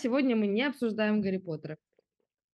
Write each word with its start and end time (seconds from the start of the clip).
сегодня 0.00 0.36
мы 0.36 0.46
не 0.46 0.62
обсуждаем 0.62 1.20
Гарри 1.20 1.38
Поттера. 1.38 1.76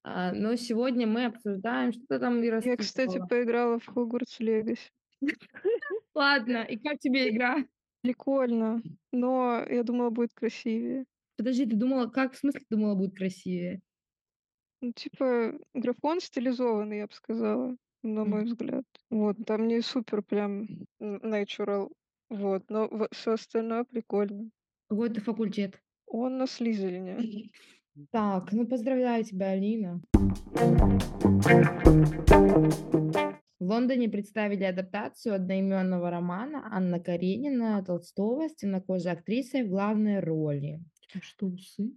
А, 0.02 0.32
но 0.32 0.56
сегодня 0.56 1.06
мы 1.06 1.26
обсуждаем, 1.26 1.92
что 1.92 2.18
там 2.18 2.44
Ира 2.44 2.60
Я, 2.64 2.76
кстати, 2.76 3.20
поиграла 3.28 3.78
в 3.78 3.88
Hogwarts 3.88 4.38
Legacy. 4.40 4.78
Ладно, 6.14 6.62
и 6.62 6.76
как 6.76 6.98
тебе 6.98 7.30
игра? 7.30 7.64
Прикольно, 8.02 8.82
но 9.12 9.64
я 9.68 9.82
думала, 9.82 10.10
будет 10.10 10.32
красивее. 10.32 11.06
Подожди, 11.36 11.66
ты 11.66 11.76
думала, 11.76 12.06
как, 12.06 12.32
в 12.32 12.38
смысле 12.38 12.62
думала, 12.70 12.94
будет 12.94 13.16
красивее? 13.16 13.80
Ну, 14.80 14.92
типа, 14.92 15.58
графон 15.74 16.20
стилизованный, 16.20 16.98
я 16.98 17.06
бы 17.06 17.12
сказала, 17.12 17.76
на 18.02 18.24
мой 18.24 18.44
взгляд. 18.44 18.84
Вот, 19.10 19.36
там 19.44 19.66
не 19.66 19.80
супер 19.80 20.22
прям 20.22 20.66
natural, 21.00 21.90
вот, 22.30 22.70
но 22.70 23.08
все 23.10 23.32
остальное 23.32 23.84
прикольно. 23.84 24.50
Какой 24.88 25.10
ты 25.10 25.20
факультет? 25.20 25.80
Он 26.06 26.38
на 26.38 26.46
Слизерине. 26.46 27.50
Так, 28.12 28.52
ну 28.52 28.66
поздравляю 28.66 29.24
тебя, 29.24 29.50
Алина. 29.50 30.02
В 33.58 33.64
Лондоне 33.68 34.08
представили 34.08 34.64
адаптацию 34.64 35.34
одноименного 35.34 36.10
романа 36.10 36.68
Анна 36.70 37.00
Каренина 37.00 37.82
Толстого 37.84 38.48
с 38.48 38.54
темнокожей 38.54 39.12
актрисой 39.12 39.64
в 39.64 39.70
главной 39.70 40.20
роли. 40.20 40.80
А 41.14 41.20
что, 41.22 41.46
усы? 41.46 41.92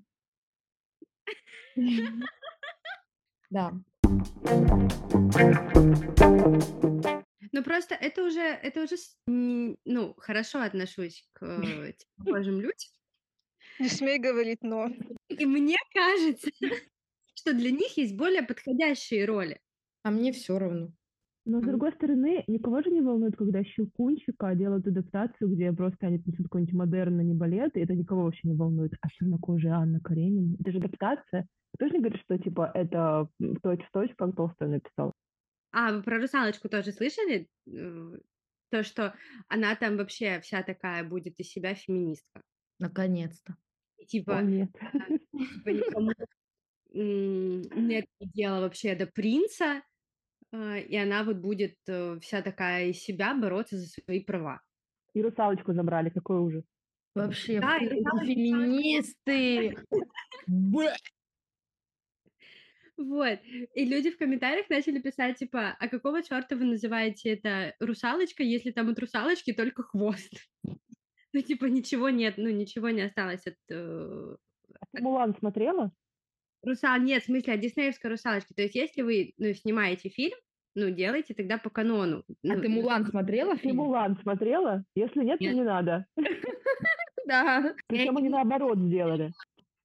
Да. 3.50 3.74
Ну, 7.52 7.64
просто 7.64 7.96
это 7.96 8.24
уже, 8.24 8.42
это 8.42 8.84
уже, 8.84 8.96
ну, 9.28 10.14
хорошо 10.18 10.62
отношусь 10.62 11.28
к 11.34 11.44
э, 11.44 11.94
темнокожим 12.18 12.62
людям. 12.62 12.99
Не 13.80 13.90
смей 13.90 14.20
говорить 14.20 14.60
«но». 14.62 14.88
И 15.30 15.46
мне 15.46 15.76
кажется, 15.94 16.50
что 17.36 17.54
для 17.54 17.72
них 17.72 17.98
есть 17.98 18.16
более 18.16 18.44
подходящие 18.44 19.26
роли. 19.26 19.62
А 20.04 20.12
мне 20.12 20.32
все 20.34 20.60
равно. 20.60 20.94
Но, 21.46 21.62
с 21.62 21.64
Мгм. 21.64 21.66
другой 21.66 21.92
стороны, 21.94 22.44
никого 22.48 22.82
же 22.82 22.92
не 22.92 23.02
волнует, 23.02 23.36
когда 23.36 23.64
Щелкунчика 23.64 24.54
делают 24.56 24.86
адаптацию, 24.88 25.50
где 25.50 25.72
просто 25.74 26.08
они 26.08 26.20
танцуют 26.20 26.48
какой-нибудь 26.48 26.76
модерн, 26.76 27.20
а 27.20 27.24
не 27.24 27.34
балет, 27.34 27.76
и 27.76 27.80
это 27.80 27.96
никого 27.96 28.24
вообще 28.24 28.48
не 28.50 28.56
волнует. 28.56 28.94
А 29.02 29.10
чернокожая 29.10 29.74
Анна 29.74 30.00
Каренина, 30.00 30.56
это 30.60 30.72
же 30.72 30.78
адаптация. 30.78 31.48
Ты 31.78 31.88
же 31.88 31.94
не 31.94 32.00
говоришь, 32.00 32.22
что, 32.22 32.38
типа, 32.38 32.72
это 32.74 33.30
точь-в-точь, 33.64 34.12
как 34.18 34.36
Толстой 34.36 34.68
написал. 34.70 35.14
А, 35.72 35.92
вы 35.94 36.04
про 36.04 36.18
русалочку 36.20 36.70
тоже 36.70 36.92
слышали? 36.92 37.48
Э, 37.68 38.18
То, 38.72 38.84
что 38.84 39.16
она 39.48 39.76
там 39.76 39.98
вообще 39.98 40.40
вся 40.42 40.64
такая 40.64 41.04
будет 41.04 41.40
из 41.40 41.50
себя 41.50 41.76
феминистка. 41.76 42.42
Наконец-то. 42.80 43.58
И 44.12 44.20
О, 44.20 44.22
типа, 44.22 44.42
нет. 44.42 44.72
типа 45.32 45.70
никому 45.70 46.12
нет 46.92 48.06
дела 48.20 48.62
вообще 48.62 48.96
до 48.96 49.06
принца, 49.06 49.84
э, 50.52 50.82
и 50.82 50.96
она 50.98 51.24
вот 51.24 51.38
будет 51.38 51.76
э, 51.88 52.18
вся 52.20 52.42
такая 52.42 52.88
из 52.88 53.00
себя 53.00 53.36
бороться 53.36 53.78
за 53.78 53.88
свои 53.88 54.24
права. 54.24 54.62
И 55.14 55.22
русалочку 55.22 55.74
забрали, 55.74 56.10
какой 56.10 56.40
ужас. 56.40 56.64
Вообще, 57.14 57.60
Да, 57.60 57.78
и 57.78 57.88
русалочка- 57.90 58.26
феминисты. 58.26 59.78
Вот. 62.98 63.40
И 63.76 63.86
люди 63.86 64.12
в 64.12 64.18
комментариях 64.18 64.70
начали 64.70 65.00
писать, 65.00 65.38
типа, 65.38 65.78
а 65.80 65.88
какого 65.88 66.22
черта 66.22 66.56
вы 66.56 66.66
называете 66.66 67.30
это 67.30 67.74
русалочкой, 67.80 68.48
если 68.48 68.72
там 68.72 68.90
от 68.90 69.00
русалочки 69.00 69.54
только 69.54 69.84
хвост? 69.84 70.34
Ну, 71.34 71.42
типа, 71.42 71.66
ничего 71.66 72.10
нет, 72.10 72.36
ну, 72.38 72.50
ничего 72.50 72.90
не 72.90 73.02
осталось 73.02 73.46
от... 73.46 73.56
э, 73.70 74.36
Ты 74.94 75.02
Мулан 75.02 75.36
смотрела? 75.36 75.92
Русал... 76.64 77.00
Нет, 77.00 77.24
в 77.24 77.26
смысле, 77.28 77.54
от 77.54 77.60
диснеевской 77.60 78.10
русалочки. 78.10 78.54
То 78.54 78.64
есть, 78.64 78.76
если 78.76 79.02
вы, 79.02 79.34
ну, 79.38 79.54
снимаете 79.54 80.10
фильм, 80.10 80.38
ну, 80.76 80.90
делайте 80.90 81.34
тогда 81.34 81.58
по 81.58 81.70
канону. 81.70 82.24
А 82.28 82.34
Ну, 82.44 82.62
ты 82.62 82.70
Мулан 82.70 83.06
смотрела 83.06 83.56
Ты 83.56 83.62
фильм? 83.62 83.78
Мулан 83.78 84.18
смотрела? 84.22 84.84
Если 84.96 85.24
нет, 85.24 85.40
то 85.40 85.46
Нет. 85.46 85.56
не 85.56 85.64
надо. 85.64 86.06
Да. 87.30 87.76
Причем 87.88 88.18
они 88.18 88.30
наоборот 88.30 88.80
сделали. 88.80 89.32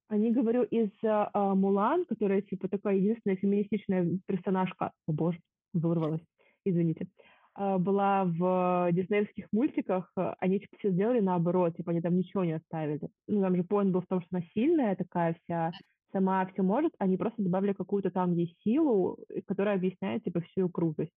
Они, 0.09 0.32
говорю, 0.32 0.62
из 0.62 0.91
а, 1.05 1.31
а, 1.32 1.55
Мулан, 1.55 2.05
которая, 2.06 2.41
типа, 2.41 2.69
такая 2.69 2.97
единственная 2.97 3.37
феминистичная 3.37 4.19
персонажка, 4.26 4.93
о 5.06 5.12
боже, 5.12 5.38
вырвалась, 5.72 6.22
извините, 6.65 7.06
а, 7.06 7.34
была 7.56 8.25
в 8.25 8.88
диснеевских 8.92 9.47
мультиках, 9.53 10.10
а, 10.16 10.34
они, 10.41 10.60
типа, 10.60 10.76
все 10.78 10.91
сделали 10.91 11.20
наоборот, 11.20 11.76
типа, 11.76 11.92
они 11.92 12.00
там 12.00 12.16
ничего 12.16 12.44
не 12.44 12.53
оставили. 12.53 13.09
Ну, 13.28 13.41
там 13.42 13.56
же 13.56 13.65
поинт 13.65 13.92
был 13.92 14.00
в 14.00 14.06
том, 14.06 14.20
что 14.20 14.28
она 14.37 14.44
сильная 14.54 14.97
такая 14.97 15.37
вся, 15.44 15.72
сама 16.12 16.47
все 16.47 16.62
может, 16.62 16.93
они 16.98 17.16
просто 17.16 17.43
добавили 17.43 17.72
какую-то 17.72 18.10
там 18.10 18.32
ей 18.32 18.56
силу, 18.62 19.19
э, 19.28 19.41
которая 19.47 19.76
объясняет, 19.76 20.25
типа, 20.25 20.41
всю 20.41 20.62
её 20.62 20.69
крутость. 20.69 21.12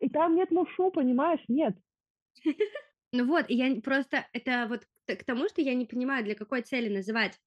И 0.00 0.08
там 0.08 0.34
нет 0.34 0.50
Мушу, 0.50 0.90
понимаешь? 0.90 1.44
Нет. 1.48 1.76
Ну 3.16 3.26
вот, 3.26 3.44
я 3.48 3.80
просто, 3.80 4.26
это 4.32 4.66
вот 4.68 4.88
к 5.06 5.24
тому, 5.24 5.48
что 5.48 5.60
я 5.60 5.74
не 5.74 5.86
понимаю, 5.86 6.24
для 6.24 6.34
какой 6.34 6.62
цели 6.62 6.92
называть 6.92 7.38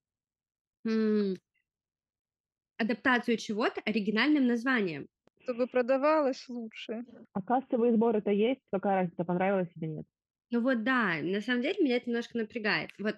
адаптацию 2.78 3.36
чего-то 3.36 3.82
оригинальным 3.82 4.46
названием. 4.46 5.08
Чтобы 5.48 5.66
продавалось 5.66 6.46
лучше. 6.50 7.04
А 7.32 7.40
кассовый 7.40 7.92
сбор 7.94 8.16
это 8.16 8.30
есть? 8.30 8.60
Какая 8.70 8.96
разница, 8.96 9.24
понравилось 9.24 9.70
или 9.76 9.86
нет? 9.86 10.06
Ну 10.50 10.60
вот 10.60 10.84
да, 10.84 11.16
на 11.22 11.40
самом 11.40 11.62
деле 11.62 11.82
меня 11.82 11.96
это 11.96 12.10
немножко 12.10 12.36
напрягает. 12.36 12.90
Вот, 12.98 13.16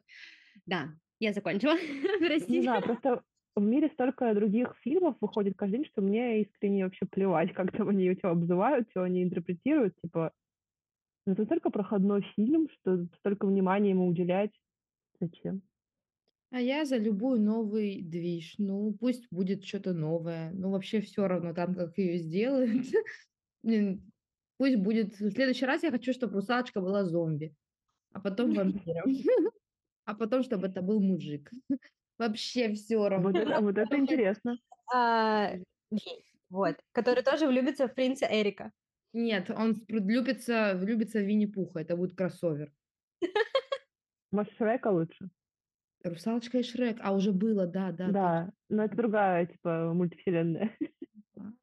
да, 0.64 0.90
я 1.18 1.32
закончила. 1.32 1.74
Не 1.74 2.18
Простите. 2.26 2.62
знаю, 2.62 2.82
просто 2.82 3.22
в 3.56 3.62
мире 3.62 3.90
столько 3.94 4.32
других 4.32 4.76
фильмов 4.82 5.16
выходит 5.20 5.56
каждый 5.56 5.78
день, 5.78 5.86
что 5.86 6.02
мне 6.02 6.42
искренне 6.42 6.84
вообще 6.84 7.04
плевать, 7.04 7.52
как 7.54 7.72
там 7.72 7.88
они 7.88 8.14
что 8.14 8.30
обзывают, 8.30 8.88
что 8.90 9.02
они 9.02 9.24
интерпретируют, 9.24 9.96
типа, 10.00 10.32
ну, 11.26 11.32
это 11.32 11.46
только 11.46 11.70
проходной 11.70 12.22
фильм, 12.36 12.68
что 12.70 13.06
столько 13.18 13.46
внимания 13.46 13.90
ему 13.90 14.06
уделять. 14.06 14.52
Зачем? 15.20 15.62
А 16.50 16.60
я 16.60 16.84
за 16.84 16.96
любую 16.96 17.40
новый 17.40 18.02
движ. 18.02 18.56
Ну, 18.58 18.92
пусть 18.98 19.26
будет 19.30 19.64
что-то 19.64 19.92
новое. 19.92 20.50
Ну, 20.52 20.70
вообще 20.70 21.00
все 21.00 21.28
равно 21.28 21.54
там, 21.54 21.74
как 21.74 21.96
ее 21.96 22.18
сделают. 22.18 22.86
Пусть 24.58 24.76
будет... 24.76 25.18
В 25.18 25.30
следующий 25.30 25.64
раз 25.64 25.82
я 25.84 25.90
хочу, 25.90 26.12
чтобы 26.12 26.34
русалочка 26.34 26.80
была 26.80 27.04
зомби, 27.04 27.54
а 28.12 28.20
потом 28.20 28.52
вампиром. 28.54 29.04
А 30.06 30.14
потом, 30.14 30.42
чтобы 30.42 30.66
это 30.66 30.82
был 30.82 31.00
мужик. 31.00 31.52
Вообще 32.18 32.72
все 32.72 32.98
Вот 32.98 33.08
равно. 33.10 33.30
это, 33.38 33.60
вот 33.60 33.78
это 33.78 33.96
интересно. 33.96 34.58
А, 34.92 35.52
вот, 36.48 36.76
который 36.90 37.22
тоже 37.22 37.46
влюбится 37.46 37.86
в 37.86 37.94
принца 37.94 38.26
Эрика. 38.26 38.72
Нет, 39.12 39.50
он 39.50 39.84
влюбится, 39.88 40.74
влюбится 40.74 41.20
в 41.20 41.22
Винни-Пуха. 41.22 41.80
Это 41.80 41.96
будет 41.96 42.16
кроссовер. 42.16 42.72
Может, 44.32 44.52
Шрека 44.54 44.88
лучше? 44.88 45.30
Русалочка 46.02 46.58
и 46.58 46.62
Шрек. 46.62 46.98
А 47.02 47.12
уже 47.12 47.32
было, 47.32 47.66
да, 47.66 47.92
да. 47.92 48.08
Да, 48.10 48.52
но 48.68 48.84
это 48.84 48.96
другая, 48.96 49.46
типа, 49.46 49.92
мультивселенная. 49.94 50.76
точно. 51.34 51.54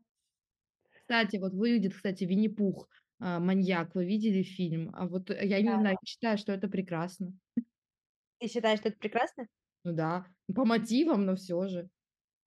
Кстати, 0.91 1.37
вот 1.37 1.53
выйдет, 1.53 1.93
кстати, 1.93 2.23
Винни-Пух, 2.25 2.87
а, 3.19 3.39
маньяк. 3.39 3.95
Вы 3.95 4.05
видели 4.05 4.43
фильм? 4.43 4.91
А 4.93 5.07
вот 5.07 5.29
э, 5.31 5.45
я 5.45 5.61
не 5.61 5.69
Да. 5.69 5.79
знаю, 5.79 5.97
считаю, 6.05 6.37
что 6.37 6.51
это 6.51 6.67
прекрасно. 6.67 7.33
Ты 8.39 8.47
считаешь, 8.47 8.79
что 8.79 8.89
это 8.89 8.99
прекрасно? 8.99 9.47
Ну 9.83 9.93
да, 9.93 10.27
по 10.53 10.65
мотивам, 10.65 11.25
но 11.25 11.35
все 11.35 11.67
же. 11.67 11.89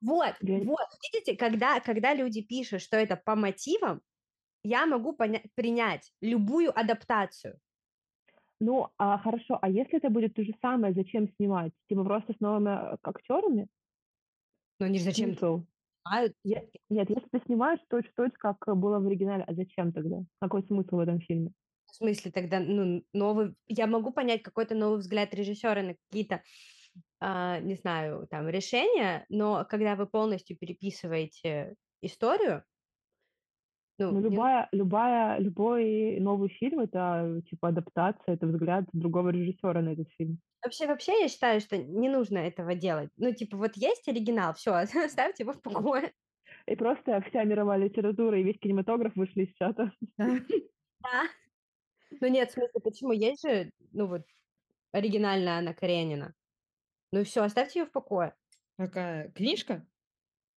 Вот, 0.00 0.34
Я- 0.40 0.58
вот, 0.58 0.86
видите, 1.12 1.36
когда, 1.36 1.80
когда 1.80 2.14
люди 2.14 2.42
пишут, 2.42 2.82
что 2.82 2.96
это 2.96 3.16
по 3.16 3.34
мотивам, 3.34 4.02
я 4.62 4.86
могу 4.86 5.14
поня- 5.16 5.42
принять 5.54 6.12
любую 6.20 6.78
адаптацию. 6.78 7.58
Ну, 8.60 8.88
а 8.98 9.18
хорошо, 9.18 9.58
а 9.60 9.68
если 9.68 9.98
это 9.98 10.10
будет 10.10 10.34
то 10.34 10.44
же 10.44 10.52
самое, 10.60 10.92
зачем 10.92 11.28
снимать? 11.36 11.72
Типа 11.88 12.04
просто 12.04 12.34
с 12.34 12.40
новыми 12.40 12.68
э, 12.68 12.96
актерами? 13.02 13.68
Но 14.78 14.86
они 14.86 14.98
же 14.98 15.04
зачем 15.04 15.30
Смысл? 15.30 15.62
снимают? 16.04 16.34
Я- 16.44 16.64
Нет, 16.90 17.08
если 17.08 17.28
ты 17.30 17.40
снимаешь 17.46 17.80
точь-в-точь, 17.88 18.34
как 18.34 18.56
э, 18.68 18.74
было 18.74 18.98
в 18.98 19.06
оригинале, 19.06 19.44
а 19.46 19.54
зачем 19.54 19.92
тогда? 19.92 20.18
Какой 20.40 20.62
смысл 20.64 20.96
в 20.96 21.00
этом 21.00 21.20
фильме? 21.20 21.52
В 21.86 21.94
смысле 21.96 22.30
тогда, 22.30 22.60
ну, 22.60 23.02
новый... 23.12 23.54
Я 23.66 23.86
могу 23.86 24.12
понять 24.12 24.42
какой-то 24.42 24.74
новый 24.74 24.98
взгляд 24.98 25.34
режиссера 25.34 25.82
на 25.82 25.94
какие-то, 25.94 26.42
а, 27.18 27.60
не 27.60 27.74
знаю, 27.74 28.26
там, 28.30 28.48
решения, 28.48 29.26
но 29.28 29.66
когда 29.68 29.96
вы 29.96 30.06
полностью 30.06 30.56
переписываете 30.56 31.74
историю, 32.02 32.64
ну, 34.00 34.20
Ну, 34.20 34.29
не- 34.29 34.35
любая, 34.37 34.69
любая, 34.73 35.38
любой 35.38 36.19
новый 36.20 36.49
фильм 36.49 36.81
это 36.81 37.43
типа 37.49 37.69
адаптация, 37.69 38.35
это 38.35 38.47
взгляд 38.47 38.85
другого 38.93 39.31
режиссера 39.31 39.82
на 39.82 39.91
этот 39.91 40.08
фильм. 40.19 40.38
вообще, 40.62 40.87
вообще 40.87 41.20
я 41.23 41.29
считаю, 41.29 41.61
что 41.61 41.76
не 41.76 42.08
нужно 42.08 42.38
этого 42.38 42.75
делать. 42.75 43.11
Ну, 43.17 43.32
типа, 43.35 43.56
вот 43.56 43.76
есть 43.76 44.08
оригинал, 44.08 44.55
все, 44.55 44.73
оставьте 45.05 45.43
его 45.44 45.52
в 45.52 45.62
покое. 45.62 46.12
И 46.67 46.76
просто 46.76 47.20
вся 47.29 47.44
мировая 47.44 47.79
литература 47.79 48.38
и 48.38 48.43
весь 48.43 48.58
кинематограф 48.58 49.14
вышли 49.17 49.44
из 49.44 49.55
чата. 49.55 49.93
Да. 50.17 50.26
Да. 51.03 51.23
Ну 52.20 52.29
нет, 52.29 52.50
в 52.50 52.53
смысле, 52.53 52.81
почему? 52.82 53.12
Есть 53.12 53.43
же, 53.43 53.70
ну 53.93 54.06
вот, 54.06 54.23
оригинальная 54.93 55.55
Анна 55.58 55.73
Каренина. 55.75 56.35
Ну 57.12 57.25
все, 57.25 57.43
оставьте 57.43 57.81
ее 57.81 57.87
в 57.87 57.93
покое. 57.93 58.35
Какая? 58.76 59.31
Книжка? 59.31 59.87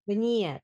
Да 0.06 0.14
нет. 0.16 0.62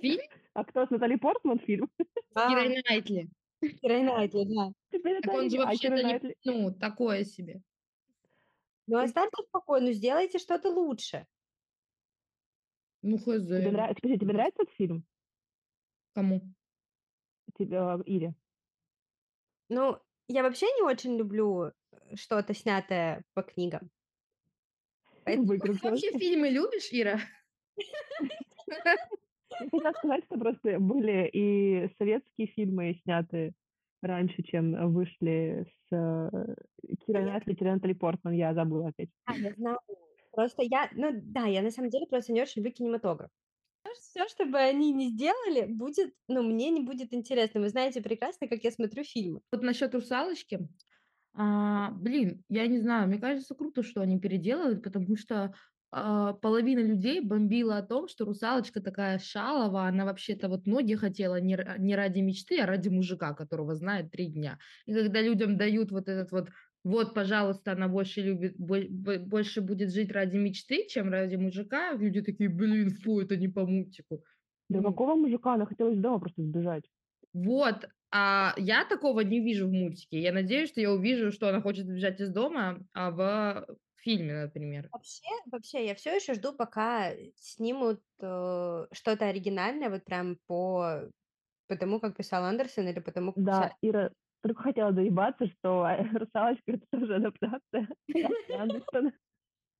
Фильм? 0.00 0.20
А 0.58 0.64
кто 0.64 0.84
с 0.84 0.90
Натали 0.90 1.14
Портман 1.14 1.60
фильм? 1.60 1.88
С 1.98 2.48
Кирой 2.48 2.66
А, 2.66 2.82
Найтли. 2.90 3.30
Кира 3.60 4.02
Найтли, 4.02 4.44
да. 4.44 4.72
Так 4.90 5.32
он 5.32 5.50
же. 5.50 5.58
А 5.58 5.66
вообще-то 5.66 5.96
Кира 5.96 6.34
ну, 6.46 6.74
такое 6.74 7.22
себе. 7.22 7.62
Ну, 8.88 8.98
оставьте 8.98 9.40
в 9.40 9.50
покое, 9.52 9.80
ну, 9.80 9.92
сделайте 9.92 10.40
что-то 10.40 10.70
лучше. 10.70 11.28
Ну, 13.02 13.18
хз. 13.18 13.24
Тебе 13.24 13.70
нравится... 13.70 14.00
Скажи, 14.00 14.18
тебе 14.18 14.32
нравится 14.32 14.62
этот 14.62 14.74
фильм? 14.74 15.04
Кому? 16.14 16.42
Тебе, 17.56 17.76
э, 17.76 18.02
Ире? 18.06 18.34
Ну, 19.68 19.96
я 20.26 20.42
вообще 20.42 20.66
не 20.74 20.82
очень 20.82 21.16
люблю 21.16 21.66
э, 21.66 22.16
что-то 22.16 22.52
снятое 22.52 23.22
по 23.34 23.44
книгам. 23.44 23.92
Поэтому 25.22 25.56
Ты 25.56 25.72
вообще 25.74 26.18
фильмы 26.18 26.48
любишь, 26.48 26.88
Ира? 26.90 27.20
Я 29.50 29.68
хотела 29.70 29.92
сказать, 29.92 30.24
что 30.24 30.38
просто 30.38 30.78
были 30.78 31.28
и 31.32 31.88
советские 31.98 32.48
фильмы 32.48 33.00
сняты 33.02 33.54
раньше, 34.02 34.42
чем 34.42 34.92
вышли 34.92 35.66
с 35.66 35.94
э, 35.94 36.54
Кирой 37.06 37.24
Натали 37.24 37.92
Портман. 37.94 38.34
Я 38.34 38.54
забыла 38.54 38.88
опять. 38.88 39.10
А, 39.24 39.36
я 39.36 39.52
знаю. 39.54 39.78
Просто 40.32 40.62
я, 40.62 40.88
ну 40.92 41.10
да, 41.12 41.46
я 41.46 41.62
на 41.62 41.70
самом 41.70 41.90
деле 41.90 42.06
просто 42.06 42.32
не 42.32 42.42
очень 42.42 42.62
люблю 42.62 42.72
кинематограф. 42.72 43.30
Все, 43.94 44.28
что 44.28 44.44
бы 44.44 44.58
они 44.58 44.92
ни 44.92 45.08
сделали, 45.08 45.66
будет, 45.66 46.14
ну, 46.28 46.42
мне 46.42 46.70
не 46.70 46.82
будет 46.82 47.12
интересно. 47.12 47.60
Вы 47.60 47.70
знаете 47.70 48.02
прекрасно, 48.02 48.46
как 48.46 48.62
я 48.62 48.70
смотрю 48.70 49.02
фильмы. 49.02 49.40
Вот 49.50 49.62
насчет 49.62 49.94
русалочки. 49.94 50.68
А, 51.34 51.90
блин, 51.92 52.44
я 52.48 52.66
не 52.66 52.78
знаю, 52.78 53.08
мне 53.08 53.18
кажется, 53.18 53.54
круто, 53.54 53.82
что 53.82 54.00
они 54.00 54.18
переделывают, 54.18 54.82
потому 54.82 55.16
что 55.16 55.54
половина 55.90 56.80
людей 56.80 57.20
бомбила 57.20 57.78
о 57.78 57.82
том, 57.82 58.08
что 58.08 58.24
русалочка 58.24 58.80
такая 58.82 59.18
шалова, 59.18 59.86
она 59.86 60.04
вообще-то 60.04 60.48
вот 60.48 60.66
ноги 60.66 60.94
хотела 60.94 61.40
не, 61.40 61.58
не 61.78 61.96
ради 61.96 62.20
мечты, 62.20 62.60
а 62.60 62.66
ради 62.66 62.88
мужика, 62.88 63.34
которого 63.34 63.74
знает 63.74 64.10
три 64.10 64.26
дня. 64.26 64.58
И 64.86 64.92
когда 64.92 65.22
людям 65.22 65.56
дают 65.56 65.90
вот 65.90 66.08
этот 66.08 66.30
вот, 66.32 66.50
вот, 66.84 67.14
пожалуйста, 67.14 67.72
она 67.72 67.88
больше 67.88 68.20
любит, 68.20 68.54
бо- 68.58 68.88
бо- 68.88 69.18
больше 69.18 69.60
будет 69.60 69.92
жить 69.92 70.12
ради 70.12 70.36
мечты, 70.36 70.86
чем 70.88 71.10
ради 71.10 71.36
мужика, 71.36 71.92
люди 71.94 72.20
такие, 72.20 72.50
блин, 72.50 72.90
фу, 72.90 73.20
это 73.20 73.36
не 73.36 73.48
по 73.48 73.66
мультику. 73.66 74.24
Да 74.68 74.82
какого 74.82 75.14
мужика? 75.14 75.54
Она 75.54 75.66
хотела 75.66 75.90
из 75.90 75.98
дома 75.98 76.20
просто 76.20 76.42
сбежать. 76.42 76.84
вот, 77.32 77.88
а 78.10 78.54
я 78.56 78.84
такого 78.84 79.20
не 79.20 79.40
вижу 79.40 79.68
в 79.68 79.72
мультике. 79.72 80.20
Я 80.20 80.32
надеюсь, 80.32 80.70
что 80.70 80.80
я 80.80 80.92
увижу, 80.92 81.30
что 81.30 81.48
она 81.48 81.60
хочет 81.60 81.86
сбежать 81.86 82.20
из 82.20 82.30
дома, 82.30 82.80
а 82.92 83.10
в 83.10 83.66
фильме, 84.10 84.42
например. 84.44 84.88
Вообще, 84.92 85.28
вообще, 85.46 85.86
я 85.86 85.94
все 85.94 86.16
еще 86.16 86.34
жду, 86.34 86.52
пока 86.52 87.12
снимут 87.36 88.02
э, 88.20 88.86
что-то 88.92 89.26
оригинальное, 89.26 89.90
вот 89.90 90.04
прям 90.04 90.38
по, 90.46 91.02
по 91.68 91.76
тому, 91.76 92.00
как 92.00 92.16
писал 92.16 92.44
Андерсон, 92.44 92.88
или 92.88 93.00
по 93.00 93.12
тому, 93.12 93.32
как 93.32 93.44
писал 93.44 93.70
Да, 93.70 93.74
Ира 93.82 94.10
только 94.42 94.62
хотела 94.62 94.92
доебаться, 94.92 95.46
что 95.46 95.86
э, 95.86 96.02
«Русалочка»— 96.18 96.62
это 96.72 96.86
тоже 96.90 97.16
адаптация 97.16 97.88
Андерсона. 98.58 99.12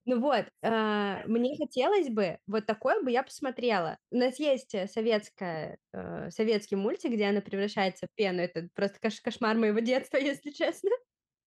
Ну 0.04 0.20
вот, 0.20 0.46
э, 0.62 1.22
мне 1.26 1.56
хотелось 1.56 2.08
бы, 2.08 2.38
вот 2.46 2.66
такое 2.66 3.02
бы 3.02 3.10
я 3.10 3.22
посмотрела. 3.22 3.98
У 4.10 4.16
нас 4.16 4.38
есть 4.38 4.74
э, 4.74 4.86
советская, 4.88 5.78
э, 5.92 6.30
советский 6.30 6.76
мультик, 6.76 7.12
где 7.12 7.26
она 7.26 7.40
превращается 7.40 8.06
в 8.06 8.14
пену. 8.14 8.40
Это 8.40 8.68
просто 8.74 8.98
кош- 9.06 9.20
кошмар 9.22 9.56
моего 9.56 9.80
детства, 9.80 10.16
если 10.16 10.50
честно. 10.50 10.90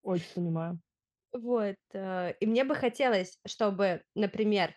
Очень 0.03 0.33
понимаю. 0.35 0.79
Вот. 1.33 1.77
э, 1.93 2.33
И 2.39 2.45
мне 2.45 2.63
бы 2.63 2.75
хотелось, 2.75 3.39
чтобы, 3.47 4.03
например, 4.15 4.75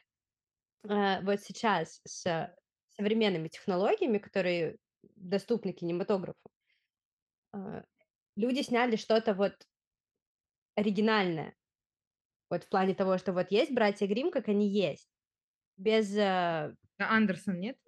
э, 0.89 1.23
вот 1.23 1.41
сейчас 1.43 2.01
с 2.07 2.55
современными 2.91 3.49
технологиями, 3.49 4.19
которые 4.19 4.79
доступны 5.17 5.73
кинематографу, 5.73 6.51
э, 7.55 7.83
люди 8.37 8.63
сняли 8.63 8.97
что-то 8.97 9.35
вот 9.35 9.55
оригинальное. 10.77 11.55
Вот 12.51 12.65
в 12.65 12.69
плане 12.69 12.95
того, 12.95 13.19
что 13.19 13.33
вот 13.33 13.51
есть 13.51 13.73
братья 13.73 14.07
Грим, 14.07 14.31
как 14.31 14.49
они 14.49 14.69
есть. 14.69 15.09
Без 15.77 16.17
э, 16.17 16.23
А 16.23 16.77
Андерсон, 17.17 17.61
нет? 17.61 17.79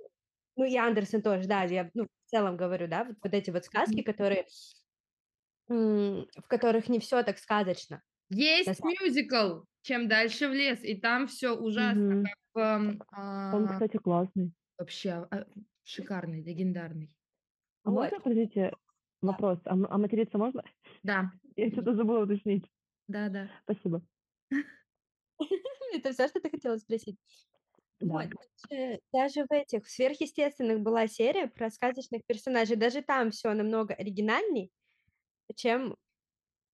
Ну, 0.56 0.64
и 0.64 0.76
Андерсон 0.76 1.22
тоже, 1.22 1.46
да, 1.48 1.64
я, 1.64 1.90
ну, 1.94 2.04
в 2.04 2.30
целом 2.30 2.56
говорю, 2.56 2.88
да, 2.88 3.04
вот, 3.04 3.16
вот 3.22 3.34
эти 3.34 3.50
вот 3.50 3.64
сказки, 3.64 4.02
которые, 4.02 4.46
в 5.68 6.48
которых 6.48 6.88
не 6.88 6.98
все 7.00 7.22
так 7.22 7.38
сказочно. 7.38 8.02
Есть 8.30 8.76
самом- 8.78 8.94
мюзикл 9.00 9.62
«Чем 9.82 10.08
дальше 10.08 10.48
в 10.48 10.52
лес», 10.52 10.82
и 10.82 10.96
там 11.00 11.26
все 11.28 11.56
ужасно, 11.56 12.16
Мгм. 12.16 12.24
как 12.24 12.34
ам, 12.62 13.02
Он, 13.52 13.68
а, 13.68 13.68
кстати, 13.68 13.96
классный. 13.98 14.52
вообще 14.78 15.10
а, 15.30 15.46
шикарный, 15.84 16.42
легендарный. 16.42 17.14
А 17.84 17.90
Вот. 17.90 18.10
можно, 18.10 18.20
подождите, 18.20 18.72
вопрос. 19.22 19.58
А, 19.64 19.70
а 19.72 19.98
материться 19.98 20.38
можно? 20.38 20.62
Да, 21.02 21.32
Я 21.56 21.70
что-то 21.70 21.94
забыла 21.94 22.24
уточнить. 22.24 22.70
да, 23.08 23.28
да. 23.28 23.48
Спасибо. 23.64 24.02
Это 25.94 26.12
все, 26.12 26.28
что 26.28 26.40
ты 26.40 26.50
хотела 26.50 26.76
спросить? 26.78 27.16
Да. 28.00 28.08
Вот, 28.08 28.28
даже, 28.70 29.00
даже 29.12 29.44
в 29.48 29.52
этих 29.52 29.86
в 29.86 29.90
сверхъестественных 29.90 30.80
была 30.82 31.08
серия 31.08 31.48
про 31.48 31.70
сказочных 31.70 32.22
персонажей. 32.26 32.76
Даже 32.76 33.02
там 33.02 33.30
все 33.30 33.52
намного 33.54 33.94
оригинальней, 33.94 34.72
чем... 35.56 35.96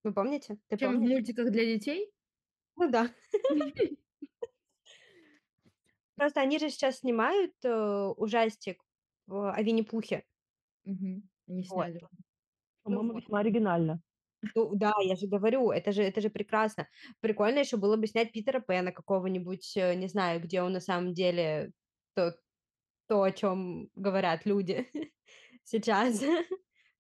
Вы 0.05 0.13
помните? 0.13 0.59
Ты 0.69 0.77
Чем 0.77 0.91
в 0.91 0.95
помнишь? 0.95 1.11
мультиках 1.11 1.51
для 1.51 1.65
детей? 1.65 2.13
Ну 2.77 2.91
да. 2.91 3.11
Просто 6.17 6.41
они 6.41 6.59
же 6.59 6.71
сейчас 6.71 6.99
снимают 6.99 7.53
э, 7.65 8.13
ужастик 8.17 8.83
о 9.29 9.61
Винни-Пухе. 9.61 10.25
Мгм. 10.85 11.29
Вот. 11.47 11.67
сняли. 11.67 12.01
По-моему, 12.83 13.13
вот. 13.13 13.23
весьма 13.23 13.41
оригинально. 13.41 14.03
Ну 14.55 14.75
да, 14.75 14.93
я 15.03 15.15
же 15.15 15.29
говорю, 15.29 15.71
это 15.71 15.93
же, 15.93 16.03
это 16.03 16.21
же 16.21 16.29
прекрасно. 16.29 16.89
Прикольно 17.21 17.61
еще 17.61 17.77
было 17.77 17.97
бы 17.97 18.07
снять 18.07 18.33
Питера 18.33 18.61
Пэна 18.61 18.93
какого-нибудь, 18.93 19.77
э, 19.77 19.95
не 19.95 20.09
знаю, 20.09 20.41
где 20.41 20.63
он 20.63 20.73
на 20.73 20.81
самом 20.81 21.15
деле 21.15 21.73
то, 22.15 22.37
то 23.09 23.23
о 23.23 23.33
чем 23.33 23.89
говорят 23.95 24.47
люди 24.47 24.91
сейчас, 25.65 26.23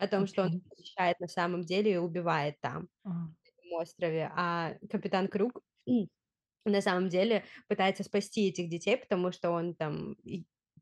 о 0.03 0.09
том, 0.09 0.27
что 0.27 0.43
он 0.43 0.63
защищает 0.77 1.21
на 1.21 1.29
самом 1.29 1.63
деле 1.63 1.93
и 1.93 1.97
убивает 1.97 2.61
там, 2.61 2.89
Ага. 3.05 3.15
на 3.15 3.35
этом 3.45 3.73
острове. 3.81 4.33
А 4.35 4.75
Капитан 4.91 5.29
Круг 5.29 5.63
на 6.65 6.81
самом 6.81 7.09
деле 7.09 7.45
пытается 7.69 8.03
спасти 8.03 8.49
этих 8.49 8.69
детей, 8.69 8.97
потому 8.97 9.31
что 9.31 9.51
он 9.53 9.77
там 9.77 10.17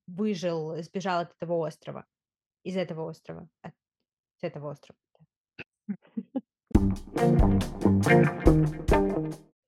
выжил, 0.06 0.75
сбежал 0.83 1.21
от 1.21 1.35
этого 1.37 1.66
острова, 1.66 2.06
из 2.64 2.76
этого 2.78 3.11
острова, 3.11 3.49
от 3.61 3.75
с 4.38 4.42
этого 4.42 4.71
острова. 4.71 4.99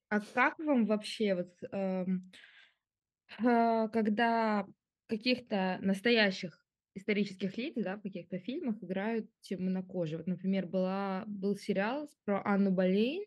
А 0.09 0.21
как 0.33 0.59
вам 0.59 0.87
вообще 0.87 1.35
вот, 1.35 1.53
эм, 1.73 2.33
а, 3.39 3.89
когда 3.89 4.67
каких-то 5.09 5.79
настоящих 5.83 6.62
исторических 6.95 7.57
лиц, 7.57 7.75
да, 7.77 7.97
в 7.97 8.03
каких-то 8.03 8.39
фильмах 8.39 8.83
играют 8.83 9.31
темнокожие? 9.41 10.19
Вот, 10.19 10.27
например, 10.27 10.67
была, 10.67 11.25
был 11.27 11.57
сериал 11.57 12.11
про 12.25 12.43
Анну 12.45 12.71
Болейн, 12.71 13.25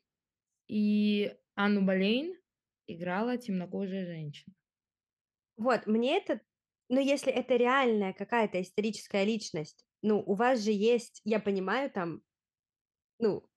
и 0.67 1.35
Анну 1.55 1.85
Болейн 1.85 2.35
играла 2.87 3.37
темнокожая 3.37 4.05
женщина. 4.05 4.53
Вот, 5.57 5.87
мне 5.87 6.17
это, 6.17 6.41
ну, 6.89 6.99
если 6.99 7.31
это 7.31 7.55
реальная 7.55 8.13
какая-то 8.13 8.61
историческая 8.61 9.23
личность, 9.23 9.85
ну, 10.01 10.21
у 10.25 10.35
вас 10.35 10.59
же 10.61 10.71
есть, 10.71 11.21
я 11.23 11.39
понимаю, 11.39 11.89
там, 11.89 12.21
ну, 13.19 13.47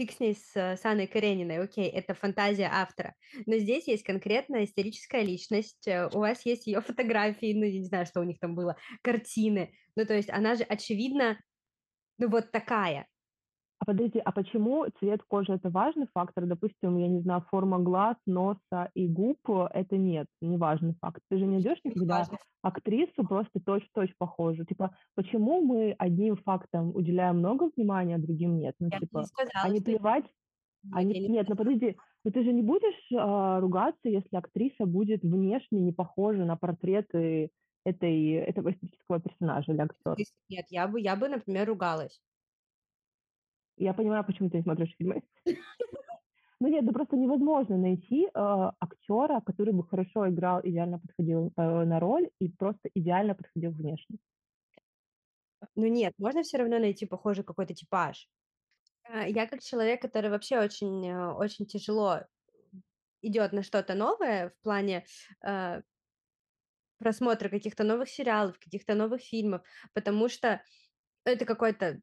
фиг 0.00 0.12
с 0.12 0.20
ней 0.20 0.34
э, 0.54 0.76
с 0.76 0.84
Анной 0.86 1.06
Карениной, 1.06 1.58
окей, 1.58 1.88
это 1.88 2.14
фантазия 2.14 2.70
автора, 2.72 3.14
но 3.44 3.58
здесь 3.58 3.86
есть 3.86 4.02
конкретная 4.02 4.64
историческая 4.64 5.22
личность, 5.22 5.86
э, 5.86 6.08
у 6.14 6.20
вас 6.20 6.46
есть 6.46 6.66
ее 6.66 6.80
фотографии, 6.80 7.52
ну, 7.52 7.64
я 7.64 7.78
не 7.78 7.84
знаю, 7.84 8.06
что 8.06 8.20
у 8.20 8.24
них 8.24 8.38
там 8.38 8.54
было, 8.54 8.76
картины, 9.02 9.74
ну, 9.96 10.06
то 10.06 10.14
есть 10.14 10.30
она 10.30 10.54
же, 10.54 10.62
очевидно, 10.62 11.38
ну, 12.16 12.30
вот 12.30 12.50
такая. 12.50 13.06
А 13.80 13.86
подождите, 13.86 14.20
а 14.20 14.32
почему 14.32 14.84
цвет 14.98 15.22
кожи 15.26 15.54
это 15.54 15.70
важный 15.70 16.06
фактор? 16.12 16.44
Допустим, 16.46 16.98
я 16.98 17.08
не 17.08 17.20
знаю, 17.22 17.42
форма 17.50 17.78
глаз, 17.78 18.16
носа 18.26 18.90
и 18.94 19.08
губ 19.08 19.38
э, 19.48 19.68
это 19.72 19.96
нет, 19.96 20.26
не 20.42 20.58
важный 20.58 20.94
фактор. 21.00 21.22
Ты 21.30 21.38
же 21.38 21.46
не 21.46 21.54
найдешь 21.54 21.78
никогда 21.84 22.28
Важно. 22.28 22.38
актрису 22.62 23.26
просто 23.26 23.58
точь-в-точь 23.64 24.14
похожую. 24.18 24.66
Типа, 24.66 24.94
почему 25.14 25.62
мы 25.62 25.94
одним 25.98 26.36
фактам 26.36 26.94
уделяем 26.94 27.38
много 27.38 27.70
внимания, 27.74 28.16
а 28.16 28.18
другим 28.18 28.58
нет? 28.58 28.74
Ну, 28.80 28.90
Я 28.90 29.00
типа, 29.00 29.20
не 29.20 29.24
сказала, 29.24 29.66
а 29.66 29.70
не 29.70 29.80
плевать? 29.80 30.26
Нет, 30.82 30.92
А 30.92 31.02
не- 31.04 31.14
не 31.14 31.28
Нет, 31.28 31.48
ну 31.48 31.56
подожди, 31.56 31.96
ну 32.24 32.32
ты 32.32 32.44
же 32.44 32.52
не 32.52 32.62
будешь 32.62 33.00
а, 33.16 33.60
ругаться, 33.60 34.08
если 34.08 34.36
актриса 34.36 34.86
будет 34.86 35.22
внешне 35.22 35.80
не 35.80 35.92
похожа 35.92 36.44
на 36.44 36.56
портреты 36.56 37.50
этой, 37.84 38.32
этого 38.34 38.72
исторического 38.72 39.20
персонажа 39.20 39.72
или 39.72 39.80
актера. 39.82 40.24
Нет, 40.48 40.66
я 40.70 40.86
бы, 40.88 41.00
я 41.00 41.16
бы, 41.16 41.28
например, 41.28 41.66
ругалась. 41.68 42.20
Я 43.80 43.94
понимаю, 43.94 44.24
почему 44.24 44.50
ты 44.50 44.58
не 44.58 44.62
смотришь 44.62 44.94
фильмы. 44.98 45.22
Ну 46.62 46.68
нет, 46.68 46.84
ну 46.84 46.92
просто 46.92 47.16
невозможно 47.16 47.78
найти 47.78 48.26
э, 48.26 48.30
актера, 48.34 49.40
который 49.40 49.72
бы 49.72 49.88
хорошо 49.88 50.28
играл, 50.28 50.60
идеально 50.62 50.98
подходил 50.98 51.50
э, 51.56 51.84
на 51.84 51.98
роль 51.98 52.28
и 52.38 52.50
просто 52.50 52.90
идеально 52.92 53.34
подходил 53.34 53.70
внешне. 53.70 54.18
Ну 55.74 55.86
нет, 55.86 56.12
можно 56.18 56.42
все 56.42 56.58
равно 56.58 56.78
найти 56.78 57.06
похожий 57.06 57.44
какой-то 57.44 57.74
типаж. 57.74 58.28
А, 59.04 59.26
Я 59.26 59.46
как 59.46 59.62
человек, 59.62 60.02
который 60.02 60.30
вообще 60.30 60.58
очень, 60.58 61.08
э, 61.08 61.32
очень 61.32 61.64
тяжело 61.64 62.20
идет 63.22 63.52
на 63.52 63.62
что-то 63.62 63.94
новое 63.94 64.50
в 64.50 64.62
плане 64.62 65.06
э, 65.42 65.80
просмотра 66.98 67.48
каких-то 67.48 67.84
новых 67.84 68.10
сериалов, 68.10 68.58
каких-то 68.58 68.94
новых 68.94 69.22
фильмов, 69.22 69.62
потому 69.94 70.28
что 70.28 70.60
это 71.24 71.44
это 71.44 72.00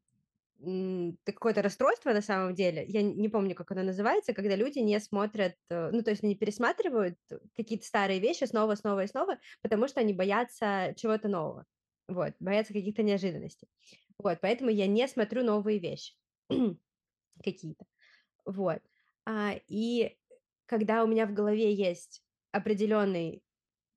какое-то 1.24 1.62
расстройство 1.62 2.12
на 2.12 2.20
самом 2.20 2.54
деле. 2.54 2.84
Я 2.88 3.02
не 3.02 3.28
помню, 3.28 3.54
как 3.54 3.70
оно 3.70 3.82
называется, 3.84 4.34
когда 4.34 4.56
люди 4.56 4.80
не 4.80 4.98
смотрят, 4.98 5.54
э, 5.70 5.90
ну, 5.92 6.02
то 6.02 6.10
есть 6.10 6.24
они 6.24 6.34
пересматривают 6.34 7.16
какие-то 7.56 7.86
старые 7.86 8.18
вещи 8.18 8.44
снова, 8.44 8.74
снова 8.74 9.04
и 9.04 9.06
снова, 9.06 9.38
потому 9.62 9.86
что 9.86 10.00
они 10.00 10.12
боятся 10.12 10.94
чего-то 10.96 11.28
нового. 11.28 11.64
Вот, 12.08 12.32
боятся 12.40 12.72
каких-то 12.72 13.02
неожиданностей. 13.02 13.68
Вот, 14.18 14.38
поэтому 14.40 14.70
я 14.70 14.86
не 14.88 15.06
смотрю 15.06 15.44
новые 15.44 15.78
вещи 15.78 16.14
какие-то. 17.44 17.84
Вот. 18.44 18.80
А, 19.26 19.54
и 19.68 20.16
когда 20.66 21.04
у 21.04 21.06
меня 21.06 21.26
в 21.26 21.34
голове 21.34 21.72
есть 21.72 22.22
определенный 22.50 23.44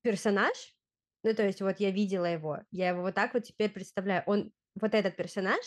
персонаж, 0.04 0.76
ну, 1.24 1.34
то 1.34 1.44
есть 1.44 1.62
вот 1.62 1.80
я 1.80 1.90
видела 1.90 2.26
его, 2.26 2.60
я 2.72 2.90
его 2.90 3.02
вот 3.02 3.16
так 3.16 3.34
вот 3.34 3.44
теперь 3.44 3.72
представляю, 3.72 4.24
он, 4.28 4.52
вот 4.80 4.94
этот 4.94 5.16
персонаж 5.16 5.60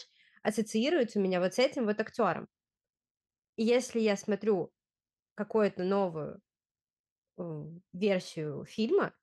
ассоциируется 0.44 1.18
у 1.18 1.22
меня 1.22 1.40
вот 1.40 1.54
с 1.54 1.58
этим 1.58 1.86
вот 1.86 2.00
актером. 2.00 2.46
И 3.56 3.64
если 3.64 4.00
я 4.00 4.16
смотрю 4.16 4.72
какую-то 5.34 5.82
новую 5.82 6.40
э, 7.38 7.64
версию 7.92 8.64
фильма, 8.64 9.14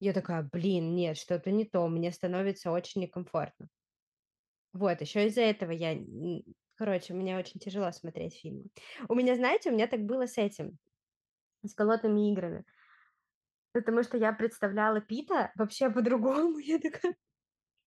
я 0.00 0.12
такая, 0.12 0.42
блин, 0.42 0.94
нет, 0.94 1.16
что-то 1.16 1.50
не 1.50 1.64
то, 1.64 1.86
мне 1.88 2.12
становится 2.12 2.70
очень 2.72 3.02
некомфортно. 3.02 3.68
Вот, 4.72 5.00
еще 5.00 5.26
из-за 5.28 5.42
этого 5.42 5.70
я, 5.70 5.96
короче, 6.74 7.14
мне 7.14 7.38
очень 7.38 7.60
тяжело 7.60 7.92
смотреть 7.92 8.34
фильмы. 8.34 8.66
У 9.08 9.14
меня, 9.14 9.36
знаете, 9.36 9.70
у 9.70 9.72
меня 9.72 9.86
так 9.86 10.00
было 10.00 10.26
с 10.26 10.36
этим, 10.36 10.78
с 11.62 11.74
голодными 11.74 12.32
играми. 12.32 12.64
Потому 13.72 14.02
что 14.02 14.16
я 14.16 14.32
представляла 14.32 15.00
Пита 15.00 15.52
вообще 15.56 15.90
по-другому. 15.90 16.58
Я 16.58 16.78
такая, 16.78 17.16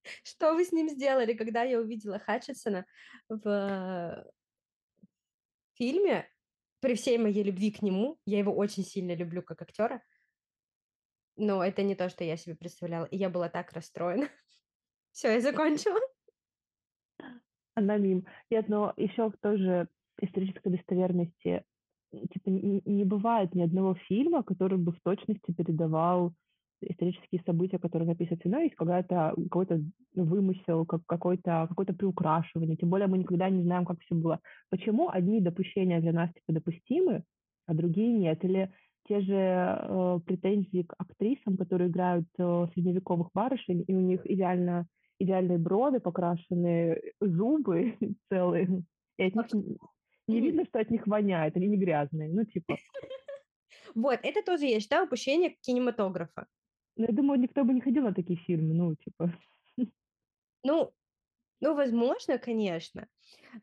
что 0.24 0.54
вы 0.54 0.66
с 0.66 0.72
ним 0.72 0.90
сделали? 0.90 1.34
Когда 1.34 1.64
я 1.64 1.80
увидела 1.80 2.20
Хатчинсона 2.20 2.86
в 3.30 4.26
фильме, 5.76 6.28
при 6.80 6.96
всей 6.96 7.18
моей 7.18 7.44
любви 7.44 7.72
к 7.72 7.82
нему, 7.82 8.20
я 8.26 8.40
его 8.40 8.56
очень 8.56 8.84
сильно 8.84 9.16
люблю 9.16 9.42
как 9.42 9.62
актера, 9.62 10.02
но 11.36 11.64
это 11.64 11.84
не 11.84 11.96
то, 11.96 12.10
что 12.10 12.24
я 12.24 12.38
себе 12.38 12.56
представляла. 12.56 13.06
И 13.06 13.18
я 13.18 13.30
была 13.30 13.50
так 13.50 13.72
расстроена. 13.74 14.30
Все, 15.12 15.34
я 15.34 15.42
закончила. 15.42 16.00
Она 17.76 17.98
мим. 17.98 18.26
Нет, 18.50 18.70
но 18.70 18.94
еще 18.98 19.32
тоже 19.42 19.88
исторической 20.20 20.70
достоверности 20.70 21.64
типа 22.12 22.50
не, 22.50 22.82
не 22.86 23.04
бывает 23.04 23.54
ни 23.54 23.62
одного 23.62 23.96
фильма, 23.96 24.44
который 24.44 24.78
бы 24.78 24.92
в 24.92 25.02
точности 25.02 25.52
передавал 25.52 26.34
исторические 26.82 27.42
события, 27.46 27.80
которые 27.80 28.08
написаны. 28.08 28.40
Всегда 28.40 28.60
есть 28.60 28.76
какая-то 28.76 29.34
какой-то 29.50 29.82
вымысел, 30.16 30.86
как 30.86 31.02
какой-то 31.06 31.66
какое-то 31.70 31.94
приукрашивание. 31.94 32.78
Тем 32.78 32.90
более 32.90 33.08
мы 33.08 33.18
никогда 33.18 33.50
не 33.50 33.64
знаем, 33.64 33.86
как 33.86 34.00
все 34.02 34.16
было. 34.16 34.40
Почему 34.70 35.10
одни 35.10 35.42
допущения 35.42 36.00
для 36.00 36.14
нас 36.14 36.32
типа 36.34 36.54
допустимы, 36.54 37.24
а 37.66 37.74
другие 37.74 38.14
нет? 38.14 38.44
Или 38.44 38.72
те 39.08 39.22
же 39.22 39.34
э, 39.34 40.20
претензии 40.26 40.84
к 40.84 40.94
актрисам, 40.98 41.58
которые 41.58 41.90
играют 41.90 42.28
э, 42.38 42.68
средневековых 42.74 43.30
барышень, 43.34 43.84
и 43.88 43.94
у 43.94 44.02
них 44.02 44.22
идеально 44.26 44.88
идеальные 45.20 45.58
брови, 45.58 45.98
покрашенные 45.98 47.14
зубы 47.20 47.98
целые, 48.30 48.84
и 49.18 49.24
от 49.24 49.36
них 49.36 49.54
н- 49.54 49.78
не 50.28 50.42
видно, 50.42 50.66
что 50.66 50.80
от 50.80 50.92
них 50.92 51.08
воняет, 51.08 51.56
они 51.56 51.68
не 51.68 51.78
грязные. 51.78 52.30
Ну, 52.30 52.44
типа, 52.44 52.78
Вот, 53.96 54.20
это 54.24 54.44
тоже, 54.44 54.66
я 54.66 54.80
считаю, 54.80 55.06
упущение 55.06 55.56
кинематографа. 55.62 56.48
Ну, 56.98 57.06
я 57.08 57.14
думаю, 57.14 57.40
никто 57.40 57.64
бы 57.64 57.74
не 57.74 57.82
ходил 57.82 58.04
на 58.04 58.14
такие 58.14 58.40
фильмы, 58.40 58.74
ну, 58.74 58.96
типа. 58.96 59.34
Ну, 60.64 60.94
ну, 61.60 61.76
возможно, 61.76 62.38
конечно. 62.38 63.08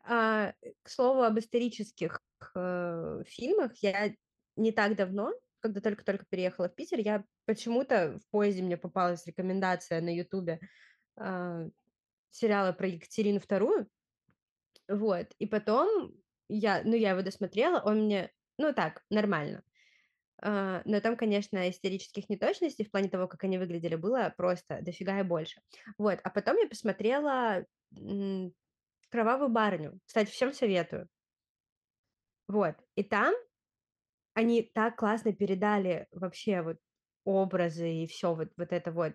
А, 0.03 0.53
к 0.81 0.89
слову 0.89 1.21
об 1.21 1.37
исторических 1.37 2.21
э, 2.55 3.23
фильмах, 3.27 3.75
я 3.77 4.13
не 4.55 4.71
так 4.71 4.95
давно, 4.95 5.33
когда 5.59 5.81
только-только 5.81 6.25
переехала 6.29 6.69
в 6.69 6.75
Питер, 6.75 6.99
я 6.99 7.23
почему-то 7.45 8.19
в 8.19 8.29
поезде 8.31 8.63
мне 8.63 8.77
попалась 8.77 9.25
рекомендация 9.25 10.01
на 10.01 10.13
Ютубе 10.13 10.59
а, 11.15 11.67
сериала 12.31 12.73
про 12.73 12.87
Екатерину 12.87 13.39
вторую, 13.39 13.87
вот, 14.87 15.27
и 15.39 15.45
потом 15.45 16.13
я, 16.47 16.81
ну, 16.83 16.95
я 16.95 17.11
его 17.11 17.21
досмотрела, 17.21 17.81
он 17.81 18.05
мне, 18.05 18.31
ну, 18.57 18.73
так, 18.73 19.03
нормально. 19.09 19.63
А, 20.41 20.81
но 20.85 20.99
там, 21.01 21.15
конечно, 21.15 21.69
исторических 21.69 22.29
неточностей 22.29 22.85
в 22.85 22.91
плане 22.91 23.09
того, 23.09 23.27
как 23.27 23.43
они 23.43 23.57
выглядели, 23.57 23.95
было 23.95 24.33
просто 24.35 24.79
дофига 24.81 25.19
и 25.19 25.23
больше. 25.23 25.61
Вот, 25.97 26.19
а 26.23 26.29
потом 26.29 26.57
я 26.57 26.67
посмотрела 26.67 27.65
«Кровавую 29.09 29.49
барыню». 29.49 29.99
Кстати, 30.05 30.29
всем 30.29 30.53
советую. 30.53 31.07
Вот, 32.47 32.75
и 32.95 33.03
там 33.03 33.33
они 34.33 34.61
так 34.61 34.97
классно 34.97 35.33
передали 35.33 36.07
вообще 36.11 36.61
вот 36.61 36.77
образы 37.23 37.89
и 37.89 38.07
все 38.07 38.35
вот, 38.35 38.49
вот 38.57 38.71
это 38.71 38.91
вот, 38.91 39.13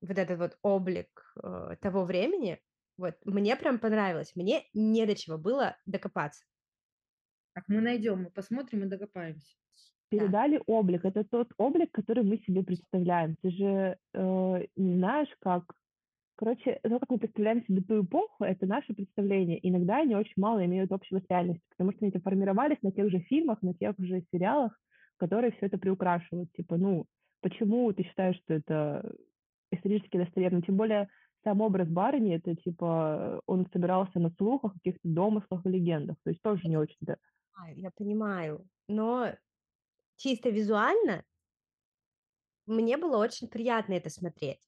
вот 0.00 0.18
этот 0.18 0.38
вот 0.38 0.58
облик 0.62 1.32
э, 1.42 1.76
того 1.80 2.04
времени. 2.04 2.60
Вот, 2.96 3.14
мне 3.24 3.56
прям 3.56 3.78
понравилось. 3.78 4.34
Мне 4.34 4.68
не 4.74 5.06
до 5.06 5.14
чего 5.14 5.38
было 5.38 5.76
докопаться. 5.86 6.44
Так, 7.54 7.64
мы 7.68 7.80
найдем, 7.80 8.24
мы 8.24 8.30
посмотрим 8.30 8.84
и 8.84 8.88
докопаемся. 8.88 9.54
Передали 10.18 10.60
облик. 10.66 11.04
Это 11.04 11.24
тот 11.24 11.48
облик, 11.56 11.90
который 11.92 12.24
мы 12.24 12.38
себе 12.38 12.62
представляем. 12.62 13.36
Ты 13.42 13.50
же 13.50 13.96
э, 14.14 14.66
не 14.76 14.96
знаешь, 14.96 15.28
как... 15.40 15.64
Короче, 16.36 16.80
то, 16.82 16.98
как 16.98 17.10
мы 17.10 17.18
представляем 17.18 17.64
себе 17.64 17.80
ту 17.82 18.02
эпоху, 18.02 18.42
это 18.44 18.66
наше 18.66 18.92
представление. 18.92 19.58
Иногда 19.68 19.98
они 19.98 20.16
очень 20.16 20.34
мало 20.36 20.64
имеют 20.64 20.90
общего 20.90 21.20
с 21.20 21.30
реальностью, 21.30 21.64
потому 21.70 21.92
что 21.92 22.04
они 22.04 22.12
формировались 22.18 22.82
на 22.82 22.90
тех 22.90 23.08
же 23.10 23.20
фильмах, 23.20 23.62
на 23.62 23.72
тех 23.72 23.94
же 23.98 24.24
сериалах, 24.32 24.76
которые 25.16 25.52
все 25.52 25.66
это 25.66 25.78
приукрашивают. 25.78 26.50
Типа, 26.52 26.76
ну, 26.76 27.06
почему 27.40 27.92
ты 27.92 28.02
считаешь, 28.02 28.36
что 28.38 28.54
это 28.54 29.14
исторически 29.70 30.16
достоверно? 30.16 30.60
Тем 30.62 30.76
более, 30.76 31.08
сам 31.44 31.60
образ 31.60 31.88
барыни, 31.88 32.34
это 32.34 32.56
типа, 32.56 33.40
он 33.46 33.66
собирался 33.72 34.18
на 34.18 34.30
слухах, 34.30 34.72
каких-то 34.74 35.06
домыслах 35.06 35.64
и 35.64 35.68
легендах. 35.68 36.16
То 36.24 36.30
есть 36.30 36.42
тоже 36.42 36.66
не 36.66 36.76
очень-то 36.76 37.16
Я 37.76 37.90
понимаю, 37.96 38.66
но 38.88 39.32
чисто 40.16 40.50
визуально 40.50 41.24
мне 42.66 42.96
было 42.96 43.18
очень 43.18 43.48
приятно 43.48 43.94
это 43.94 44.10
смотреть. 44.10 44.60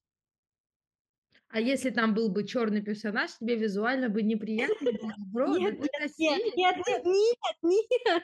А 1.49 1.61
если 1.61 1.91
там 1.91 2.12
был 2.12 2.29
бы 2.29 2.47
черный 2.47 2.83
персонаж, 2.83 3.37
тебе 3.38 3.57
визуально 3.57 4.09
бы 4.09 4.23
неприятно 4.23 4.93
было? 5.33 5.55
Да 5.55 5.59
Нет, 5.59 5.79
нет, 5.79 6.57
нет, 6.57 7.05
нет, 7.05 7.07
нет. 7.62 8.23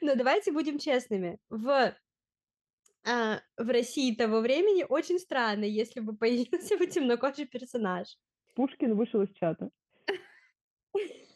Но 0.00 0.14
давайте 0.14 0.52
будем 0.52 0.78
честными. 0.78 1.38
В, 1.50 1.94
а, 3.04 3.40
в 3.56 3.68
России 3.68 4.14
того 4.14 4.40
времени 4.40 4.86
очень 4.88 5.18
странно, 5.18 5.64
если 5.64 6.00
бы 6.00 6.16
появился 6.16 6.78
бы 6.78 6.86
темнокожий 6.86 7.46
персонаж. 7.46 8.16
Пушкин 8.54 8.94
вышел 8.94 9.22
из 9.22 9.32
чата. 9.34 9.70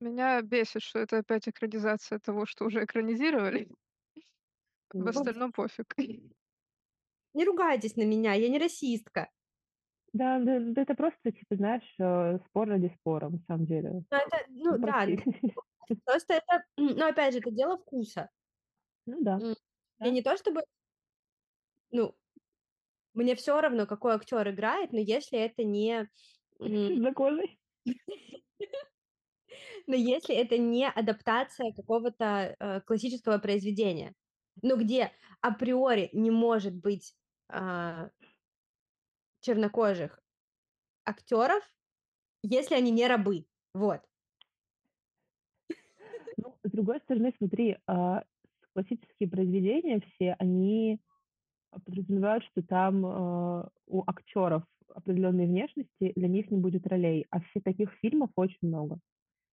Меня 0.00 0.42
бесит, 0.42 0.82
что 0.82 0.98
это 0.98 1.18
опять 1.18 1.48
экранизация 1.48 2.18
того, 2.18 2.44
что 2.44 2.64
уже 2.66 2.84
экранизировали. 2.84 3.68
В 4.98 5.08
остальном 5.08 5.52
пофиг. 5.52 5.94
Не 7.34 7.44
ругайтесь 7.44 7.96
на 7.96 8.04
меня, 8.04 8.34
я 8.34 8.48
не 8.48 8.60
расистка. 8.60 9.30
Да, 10.12 10.38
да, 10.40 10.58
да 10.60 10.82
это 10.82 10.94
просто, 10.94 11.30
типа, 11.32 11.56
знаешь, 11.56 11.94
э, 11.98 12.38
спор 12.46 12.68
ради 12.68 12.88
спора, 12.88 13.28
на 13.28 13.38
самом 13.46 13.66
деле. 13.66 14.02
Но 14.10 14.18
это, 14.18 14.36
ну 14.48 14.76
Ну, 14.76 14.78
да, 14.78 15.06
прости. 15.06 15.18
просто 16.04 16.34
это, 16.34 16.64
но 16.76 17.06
опять 17.08 17.34
же, 17.34 17.40
это 17.40 17.50
дело 17.50 17.78
вкуса. 17.78 18.30
Ну 19.06 19.18
да. 19.20 19.40
М, 19.40 19.54
Да. 19.98 20.10
Не 20.10 20.22
то 20.22 20.36
чтобы, 20.36 20.62
ну, 21.90 22.14
мне 23.14 23.34
все 23.36 23.60
равно, 23.60 23.86
какой 23.86 24.14
актер 24.14 24.48
играет, 24.50 24.92
но 24.92 24.98
если 25.00 25.38
это 25.38 25.64
не, 25.64 26.08
м, 26.60 26.68
Темнокожий. 26.86 27.58
Но 29.86 29.94
если 29.94 30.34
это 30.34 30.58
не 30.58 30.88
адаптация 30.88 31.72
какого-то 31.72 32.56
э, 32.58 32.80
классического 32.82 33.38
произведения, 33.38 34.14
ну 34.62 34.76
где 34.76 35.12
априори 35.40 36.10
не 36.12 36.30
может 36.30 36.74
быть 36.74 37.14
а, 37.48 38.10
чернокожих 39.40 40.20
актеров, 41.04 41.62
если 42.42 42.74
они 42.74 42.90
не 42.90 43.06
рабы, 43.06 43.46
вот. 43.74 44.00
Ну, 46.36 46.56
с 46.62 46.70
другой 46.70 47.00
стороны, 47.00 47.34
смотри, 47.38 47.78
а, 47.86 48.24
классические 48.72 49.28
произведения 49.28 50.00
все, 50.00 50.36
они 50.38 51.00
подразумевают, 51.70 52.44
что 52.44 52.62
там 52.62 53.06
э, 53.06 53.68
у 53.86 54.02
актеров 54.04 54.64
определенной 54.88 55.46
внешности, 55.46 56.12
для 56.16 56.26
них 56.26 56.50
не 56.50 56.58
будет 56.58 56.86
ролей, 56.86 57.26
а 57.30 57.40
все 57.40 57.60
таких 57.60 57.92
фильмов 58.00 58.30
очень 58.34 58.58
много. 58.62 58.98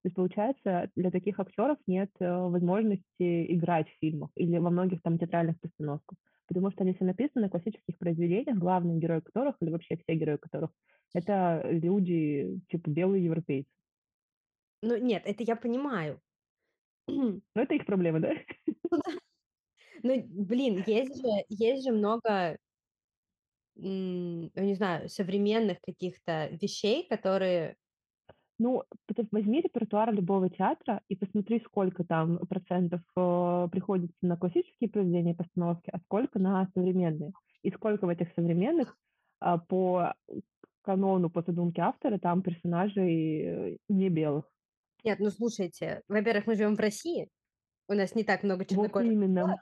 То 0.08 0.10
есть, 0.10 0.16
получается, 0.16 0.90
для 0.96 1.12
таких 1.12 1.38
актеров 1.38 1.80
нет 1.86 2.10
э, 2.22 2.32
возможности 2.48 3.54
играть 3.54 3.90
в 3.90 4.00
фильмах 4.00 4.30
или 4.36 4.58
во 4.58 4.70
многих 4.70 5.02
там 5.02 5.20
театральных 5.20 5.60
постановках, 5.60 6.18
потому 6.48 6.72
что 6.72 6.84
они 6.84 6.94
все 6.94 7.04
написаны 7.04 7.42
на 7.42 7.50
классических 7.50 7.98
произведениях, 7.98 8.58
главные 8.58 9.00
герои 9.00 9.20
которых, 9.20 9.58
или 9.60 9.70
вообще 9.70 9.98
все 9.98 10.16
герои 10.16 10.38
которых, 10.38 10.72
это 11.14 11.62
люди, 11.70 12.62
типа, 12.70 12.90
белые 12.90 13.26
европейцы. 13.26 13.68
Ну, 14.82 14.96
нет, 14.96 15.24
это 15.26 15.44
я 15.44 15.58
понимаю. 15.58 16.22
Ну, 17.10 17.42
это 17.54 17.74
их 17.74 17.86
проблема, 17.86 18.22
да? 18.22 18.32
Ну, 20.04 20.24
блин, 20.26 20.86
есть 20.88 21.22
же, 21.22 21.28
есть 21.50 21.84
же 21.86 21.92
много, 21.92 22.58
ну, 23.76 24.50
не 24.56 24.76
знаю, 24.76 25.10
современных 25.10 25.82
каких-то 25.82 26.48
вещей, 26.62 27.06
которые... 27.10 27.76
Ну, 28.60 28.84
возьми 29.32 29.62
репертуар 29.62 30.12
любого 30.14 30.50
театра 30.50 31.02
и 31.08 31.16
посмотри, 31.16 31.62
сколько 31.66 32.04
там 32.04 32.40
процентов 32.40 33.02
э, 33.16 33.68
приходится 33.72 34.18
на 34.22 34.36
классические 34.36 34.90
произведения 34.90 35.36
постановки, 35.36 35.90
а 35.94 36.00
сколько 36.00 36.40
на 36.40 36.68
современные. 36.74 37.34
И 37.62 37.70
сколько 37.72 38.06
в 38.06 38.10
этих 38.10 38.34
современных 38.34 38.96
а, 39.40 39.60
по 39.60 40.16
канону, 40.82 41.30
по 41.30 41.42
задумке 41.42 41.82
автора, 41.82 42.18
там 42.18 42.42
персонажей 42.42 43.42
э, 43.42 43.78
не 43.90 44.10
белых. 44.10 44.46
Нет, 45.04 45.20
ну 45.20 45.30
слушайте, 45.30 46.02
во-первых, 46.08 46.48
мы 46.48 46.56
живем 46.56 46.76
в 46.76 46.80
России, 46.80 47.30
у 47.90 47.94
нас 47.94 48.16
не 48.16 48.24
так 48.24 48.44
много 48.44 48.60
Вот 48.60 48.70
чернокожих. 48.70 49.12
именно. 49.12 49.62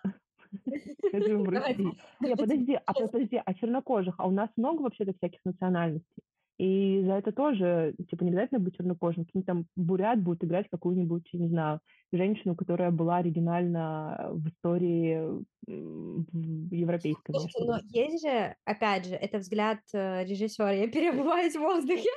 Я 1.11 1.21
живу 1.21 1.43
в 1.43 1.51
Давайте, 1.51 1.83
России. 1.83 2.01
Не, 2.19 2.35
давайте 2.35 2.43
подожди, 2.43 2.79
а 2.85 2.93
подожди, 2.93 3.41
а 3.43 3.53
чернокожих? 3.53 4.15
А 4.17 4.27
у 4.27 4.31
нас 4.31 4.49
много 4.55 4.81
вообще-то 4.81 5.13
всяких 5.13 5.39
национальностей. 5.45 6.23
И 6.57 7.01
за 7.03 7.13
это 7.13 7.33
тоже, 7.33 7.95
типа, 8.09 8.23
не 8.23 8.29
обязательно 8.29 8.59
быть 8.61 8.77
чернокожим. 8.77 9.25
Какие-нибудь 9.25 9.45
там 9.45 9.65
бурят 9.75 10.21
будут 10.21 10.43
играть 10.45 10.69
какую-нибудь, 10.69 11.27
не 11.33 11.49
знаю, 11.49 11.81
женщину, 12.13 12.55
которая 12.55 12.91
была 12.91 13.17
оригинально 13.17 14.29
в 14.31 14.47
истории 14.47 15.43
европейской 15.67 17.33
Слушайте, 17.33 17.65
но 17.65 17.79
есть 17.89 18.25
же, 18.25 18.55
опять 18.63 19.05
же, 19.05 19.15
это 19.15 19.39
взгляд 19.39 19.79
э, 19.93 20.23
режиссера. 20.23 20.71
Я 20.71 20.87
переобуваюсь 20.91 21.55
в 21.55 21.59
воздухе. 21.59 22.09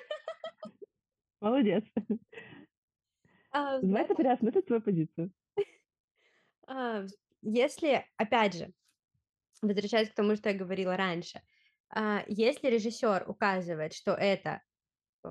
Молодец. 1.40 1.84
А, 3.50 3.80
ты 3.80 4.14
переосмыслить 4.14 4.66
свою 4.66 4.82
позицию. 4.82 5.32
а, 6.68 7.06
если, 7.42 8.04
опять 8.16 8.56
же, 8.56 8.72
возвращаясь 9.62 10.10
к 10.10 10.14
тому, 10.14 10.36
что 10.36 10.50
я 10.50 10.56
говорила 10.56 10.96
раньше, 10.96 11.40
если 12.26 12.68
режиссер 12.68 13.24
указывает, 13.28 13.94
что 13.94 14.12
это 14.12 14.62
э, 15.24 15.28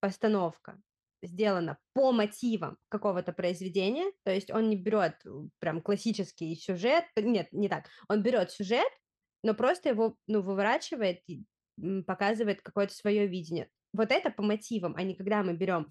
постановка 0.00 0.80
сделана 1.22 1.78
по 1.94 2.12
мотивам 2.12 2.78
какого-то 2.88 3.32
произведения, 3.32 4.10
то 4.24 4.32
есть 4.32 4.50
он 4.50 4.68
не 4.68 4.76
берет 4.76 5.14
э, 5.24 5.30
прям 5.58 5.82
классический 5.82 6.54
сюжет, 6.56 7.04
нет, 7.16 7.48
не 7.52 7.68
так, 7.68 7.86
он 8.08 8.22
берет 8.22 8.50
сюжет, 8.50 8.90
но 9.42 9.54
просто 9.54 9.90
его, 9.90 10.16
ну, 10.26 10.42
выворачивает 10.42 11.20
и 11.26 11.44
показывает 12.06 12.62
какое-то 12.62 12.94
свое 12.94 13.26
видение. 13.26 13.68
Вот 13.92 14.10
это 14.10 14.30
по 14.30 14.42
мотивам, 14.42 14.94
а 14.96 15.02
не 15.02 15.14
когда 15.14 15.42
мы 15.42 15.54
берем 15.54 15.88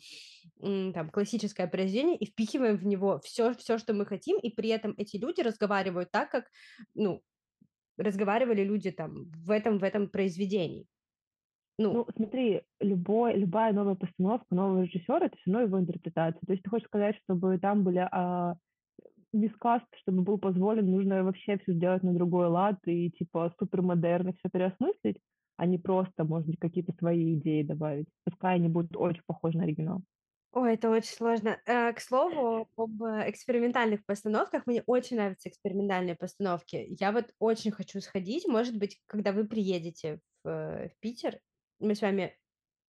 там 0.59 1.09
классическое 1.09 1.67
произведение 1.67 2.17
и 2.17 2.25
впихиваем 2.25 2.77
в 2.77 2.86
него 2.86 3.19
все, 3.24 3.53
все, 3.55 3.77
что 3.77 3.93
мы 3.93 4.05
хотим, 4.05 4.38
и 4.38 4.50
при 4.50 4.69
этом 4.69 4.93
эти 4.97 5.17
люди 5.17 5.41
разговаривают 5.41 6.12
так, 6.12 6.30
как, 6.30 6.45
ну, 6.93 7.23
разговаривали 7.97 8.63
люди 8.63 8.91
там 8.91 9.25
в 9.45 9.51
этом, 9.51 9.79
в 9.79 9.83
этом 9.83 10.10
произведении. 10.10 10.86
Ну, 11.79 11.93
Ну, 11.93 12.07
смотри, 12.15 12.63
любой, 12.79 13.36
любая 13.36 13.71
новая 13.71 13.95
постановка 13.95 14.47
нового 14.55 14.83
режиссера 14.83 15.25
это 15.25 15.38
все 15.38 15.51
равно 15.51 15.67
его 15.67 15.79
интерпретация. 15.79 16.41
То 16.45 16.53
есть 16.53 16.63
ты 16.63 16.69
хочешь 16.69 16.88
сказать, 16.88 17.15
чтобы 17.23 17.60
там 17.60 17.83
были 17.83 18.07
а, 18.12 18.55
мискаст, 19.31 19.86
чтобы 20.01 20.23
был 20.23 20.38
позволен, 20.39 20.89
нужно 20.89 21.23
вообще 21.23 21.57
все 21.60 21.73
сделать 21.73 22.03
на 22.03 22.13
другой 22.13 22.47
лад 22.47 22.79
и 22.86 23.12
типа 23.12 23.53
супермодерно 23.60 24.33
все 24.33 24.49
переосмыслить, 24.51 25.19
а 25.57 25.65
не 25.65 25.77
просто, 25.77 26.23
может 26.23 26.47
быть, 26.47 26.60
какие-то 26.60 26.93
свои 26.93 27.36
идеи 27.36 27.62
добавить. 27.63 28.07
Пускай 28.25 28.55
они 28.55 28.69
будут 28.69 28.95
очень 28.95 29.23
похожи 29.27 29.57
на 29.57 29.63
оригинал. 29.63 30.01
Ой, 30.51 30.73
это 30.75 30.89
очень 30.89 31.13
сложно. 31.15 31.60
Э, 31.65 31.93
К 31.93 31.99
слову, 31.99 32.69
об 32.75 33.01
экспериментальных 33.03 34.05
постановках. 34.05 34.65
Мне 34.65 34.83
очень 34.86 35.17
нравятся 35.17 35.49
экспериментальные 35.49 36.15
постановки. 36.15 36.88
Я 36.99 37.12
вот 37.12 37.33
очень 37.39 37.71
хочу 37.71 38.01
сходить. 38.01 38.47
Может 38.47 38.77
быть, 38.77 39.01
когда 39.07 39.31
вы 39.31 39.47
приедете 39.47 40.21
в, 40.43 40.47
э, 40.49 40.89
в 40.89 40.99
Питер, 40.99 41.39
мы 41.79 41.95
с 41.95 42.01
вами 42.01 42.38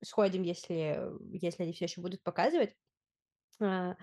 сходим, 0.04 0.42
если, 0.42 1.02
если 1.32 1.64
они 1.64 1.72
все 1.72 1.86
еще 1.86 2.00
будут 2.00 2.22
показывать. 2.22 2.76
А, 3.60 3.96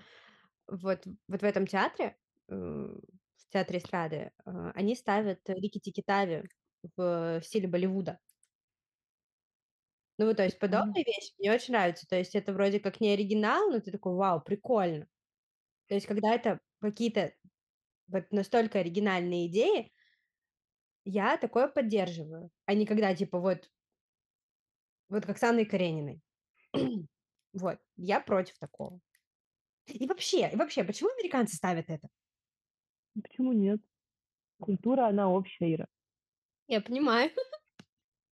Вот, 0.68 1.06
вот 1.28 1.42
в 1.42 1.44
этом 1.44 1.66
театре, 1.66 2.16
э, 2.48 2.54
в 2.54 3.48
театре 3.50 3.78
эстрады, 3.80 4.32
они 4.44 4.94
ставят 4.96 5.40
Рикки-Тикки-Тави 5.48 6.44
в 6.96 7.40
стиле 7.42 7.68
Болливуда. 7.68 8.20
Ну, 10.18 10.26
вот, 10.26 10.36
то 10.38 10.44
есть 10.44 10.58
подобные 10.58 11.04
вещи 11.04 11.32
мне 11.38 11.52
очень 11.52 11.74
нравятся. 11.74 12.06
То 12.08 12.16
есть 12.16 12.34
это 12.34 12.52
вроде 12.52 12.80
как 12.80 13.00
не 13.00 13.10
оригинал, 13.10 13.70
но 13.70 13.80
ты 13.80 13.90
такой, 13.90 14.14
вау, 14.14 14.40
прикольно. 14.40 15.06
То 15.88 15.94
есть 15.94 16.06
когда 16.06 16.34
это 16.34 16.60
какие-то 16.80 17.34
вот 18.08 18.30
настолько 18.32 18.80
оригинальные 18.80 19.48
идеи, 19.48 19.92
я 21.04 21.36
такое 21.36 21.68
поддерживаю, 21.68 22.50
а 22.64 22.74
не 22.74 22.86
когда 22.86 23.14
типа 23.14 23.38
вот, 23.38 23.70
вот 25.08 25.24
как 25.26 25.38
с 25.38 25.42
Анной 25.42 25.64
Карениной. 25.64 26.22
Вот, 27.52 27.78
я 27.96 28.20
против 28.20 28.58
такого. 28.58 29.00
И 29.86 30.06
вообще, 30.06 30.50
и 30.50 30.56
вообще, 30.56 30.84
почему 30.84 31.10
американцы 31.10 31.56
ставят 31.56 31.88
это? 31.88 32.08
Почему 33.22 33.52
нет? 33.52 33.80
Культура, 34.60 35.08
она 35.08 35.30
общая, 35.30 35.74
Ира. 35.74 35.86
Я 36.68 36.80
понимаю. 36.80 37.30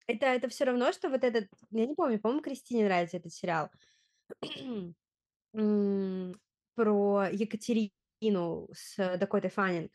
Это, 0.06 0.26
это 0.26 0.48
все 0.48 0.64
равно, 0.64 0.92
что 0.92 1.08
вот 1.08 1.24
этот, 1.24 1.48
я 1.70 1.86
не 1.86 1.94
помню, 1.94 2.20
по-моему, 2.20 2.42
Кристине 2.42 2.84
нравится 2.84 3.16
этот 3.16 3.32
сериал. 3.32 3.70
М, 5.54 6.34
Про 6.74 7.28
Екатерину 7.30 8.68
с 8.72 9.18
Дакотой 9.18 9.50
Фаннинг. 9.50 9.92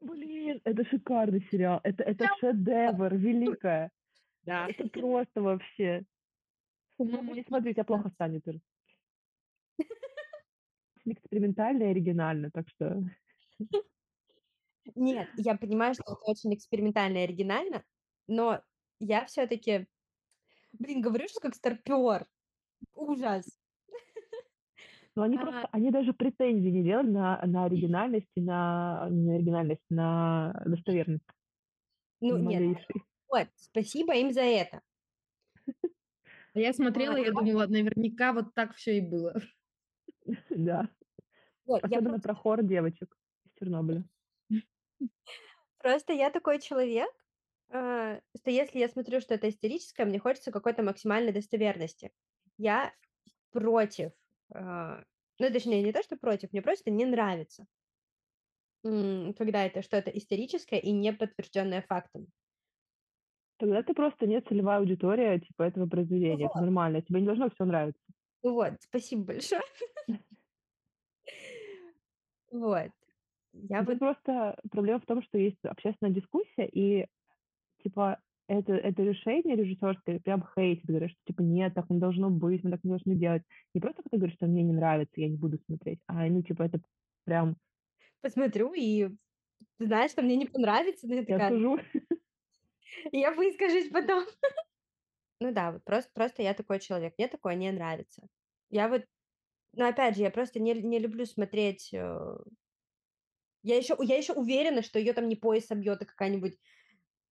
Блин, 0.00 0.60
это 0.64 0.84
шикарный 0.84 1.46
сериал. 1.50 1.80
Это, 1.82 2.04
это 2.04 2.26
шедевр, 2.38 3.14
великое. 3.14 3.90
Да. 4.42 4.68
Это 4.68 4.88
просто 4.88 5.42
вообще. 5.42 6.04
По-моему, 6.96 7.34
Не 7.34 7.44
смотри, 7.44 7.72
тебя 7.74 7.84
плохо 7.84 8.10
станет, 8.10 8.46
Ир. 8.46 8.60
Экспериментально 11.04 11.84
и 11.84 11.86
оригинально, 11.86 12.50
так 12.50 12.68
что... 12.68 13.02
Нет, 14.94 15.28
я 15.36 15.56
понимаю, 15.56 15.94
что 15.94 16.02
это 16.04 16.20
очень 16.24 16.54
экспериментально 16.54 17.18
и 17.18 17.22
оригинально, 17.22 17.84
но 18.26 18.62
я 19.00 19.24
все-таки, 19.26 19.86
блин, 20.72 21.00
говорю, 21.00 21.28
что 21.28 21.40
как 21.40 21.54
старпер. 21.54 22.26
Ужас. 22.94 23.58
Но 25.16 25.22
они 25.24 25.36
А. 25.36 25.40
просто, 25.40 25.68
они 25.72 25.90
даже 25.90 26.12
претензий 26.12 26.70
не 26.70 26.84
делали 26.84 27.10
на, 27.10 27.42
на 27.44 27.64
оригинальность 27.64 28.30
и 28.36 28.40
на, 28.40 29.08
не 29.10 29.26
на 29.30 29.34
оригинальность, 29.34 29.82
на 29.90 30.62
достоверность. 30.64 31.24
Ну, 32.20 32.36
Ни 32.36 32.46
нет, 32.46 32.60
малейшей. 32.62 33.02
вот, 33.28 33.48
спасибо 33.56 34.14
им 34.14 34.32
за 34.32 34.42
это. 34.42 34.82
А 36.54 36.60
я 36.60 36.72
смотрела, 36.72 37.16
я 37.16 37.30
думала, 37.30 37.66
наверняка 37.66 38.32
вот 38.32 38.54
так 38.54 38.74
все 38.74 38.98
и 38.98 39.00
было. 39.00 39.34
Да. 40.50 40.88
Вот, 41.66 41.82
я 41.90 41.98
Особенно 41.98 42.20
про 42.20 42.34
хор 42.34 42.62
девочек 42.62 43.16
из 43.44 43.52
Чернобыля. 43.58 44.04
просто 45.78 46.12
я 46.12 46.30
такой 46.30 46.60
человек, 46.60 47.10
э, 47.70 48.20
что 48.36 48.50
если 48.50 48.78
я 48.78 48.88
смотрю, 48.88 49.20
что 49.20 49.34
это 49.34 49.48
историческое, 49.48 50.04
мне 50.04 50.18
хочется 50.18 50.52
какой-то 50.52 50.82
максимальной 50.82 51.32
достоверности. 51.32 52.10
Я 52.56 52.92
против, 53.50 54.12
э, 54.54 55.02
ну, 55.38 55.52
точнее, 55.52 55.82
не 55.82 55.92
то, 55.92 56.02
что 56.02 56.16
против, 56.16 56.52
мне 56.52 56.62
просто 56.62 56.90
не 56.90 57.04
нравится, 57.04 57.66
когда 58.82 59.66
это 59.66 59.82
что-то 59.82 60.10
историческое 60.10 60.78
и 60.78 60.92
не 60.92 61.12
подтвержденное 61.12 61.82
фактом. 61.82 62.26
Тогда 63.58 63.82
ты 63.82 63.92
просто 63.92 64.26
не 64.26 64.40
целевая 64.40 64.78
аудитория 64.78 65.40
типа 65.40 65.64
этого 65.64 65.86
произведения. 65.88 66.46
Это 66.46 66.60
нормально. 66.60 67.02
Тебе 67.02 67.20
не 67.20 67.26
должно 67.26 67.50
все 67.50 67.64
нравиться. 67.64 68.00
Вот, 68.42 68.74
спасибо 68.80 69.24
большое. 69.24 69.62
Вот. 72.50 72.90
Я 73.52 73.82
вот, 73.82 73.98
просто 73.98 74.58
проблема 74.70 75.00
в 75.00 75.04
том, 75.04 75.22
что 75.22 75.36
есть 75.36 75.62
общественная 75.64 76.14
дискуссия, 76.14 76.66
и 76.66 77.06
типа 77.88 78.20
это, 78.48 78.72
это 78.74 79.02
решение 79.02 79.56
режиссерское 79.56 80.20
прям 80.20 80.44
хейтит, 80.56 80.86
говорят, 80.86 81.10
что 81.10 81.20
типа 81.26 81.42
нет, 81.42 81.74
так 81.74 81.90
не 81.90 81.98
должно 81.98 82.30
быть, 82.30 82.64
мы 82.64 82.70
так 82.70 82.84
не 82.84 82.90
должны 82.90 83.14
делать. 83.16 83.42
Не 83.74 83.80
просто 83.80 84.02
когда 84.02 84.18
говорят, 84.18 84.36
что 84.36 84.46
мне 84.46 84.62
не 84.62 84.72
нравится, 84.72 85.20
я 85.20 85.28
не 85.28 85.36
буду 85.36 85.58
смотреть, 85.66 86.00
а 86.06 86.26
ну 86.28 86.42
типа 86.42 86.62
это 86.64 86.80
прям 87.24 87.56
посмотрю 88.20 88.72
и 88.74 89.08
знаешь, 89.78 90.12
что 90.12 90.22
мне 90.22 90.36
не 90.36 90.46
понравится, 90.46 91.06
но 91.08 91.16
я 91.16 91.24
Я 91.26 91.38
такая, 91.38 91.46
сужу. 91.46 91.78
я 93.12 93.32
выскажусь 93.32 93.90
потом. 93.90 94.24
Ну 95.40 95.52
да, 95.52 95.72
вот 95.72 95.84
просто 95.84 96.10
просто 96.14 96.42
я 96.42 96.54
такой 96.54 96.80
человек, 96.80 97.14
мне 97.18 97.28
такое 97.28 97.54
не 97.54 97.70
нравится. 97.70 98.28
Я 98.70 98.88
вот, 98.88 99.04
ну, 99.74 99.86
опять 99.88 100.16
же, 100.16 100.22
я 100.22 100.30
просто 100.30 100.60
не 100.60 100.74
не 100.74 100.98
люблю 101.00 101.26
смотреть, 101.26 101.90
э 101.94 102.36
Я 103.62 103.76
еще 103.76 103.96
я 104.00 104.16
еще 104.16 104.32
уверена, 104.34 104.82
что 104.82 104.98
ее 104.98 105.12
там 105.12 105.28
не 105.28 105.36
поезд 105.36 105.68
собьет, 105.68 106.00
а 106.02 106.06
какая-нибудь, 106.06 106.58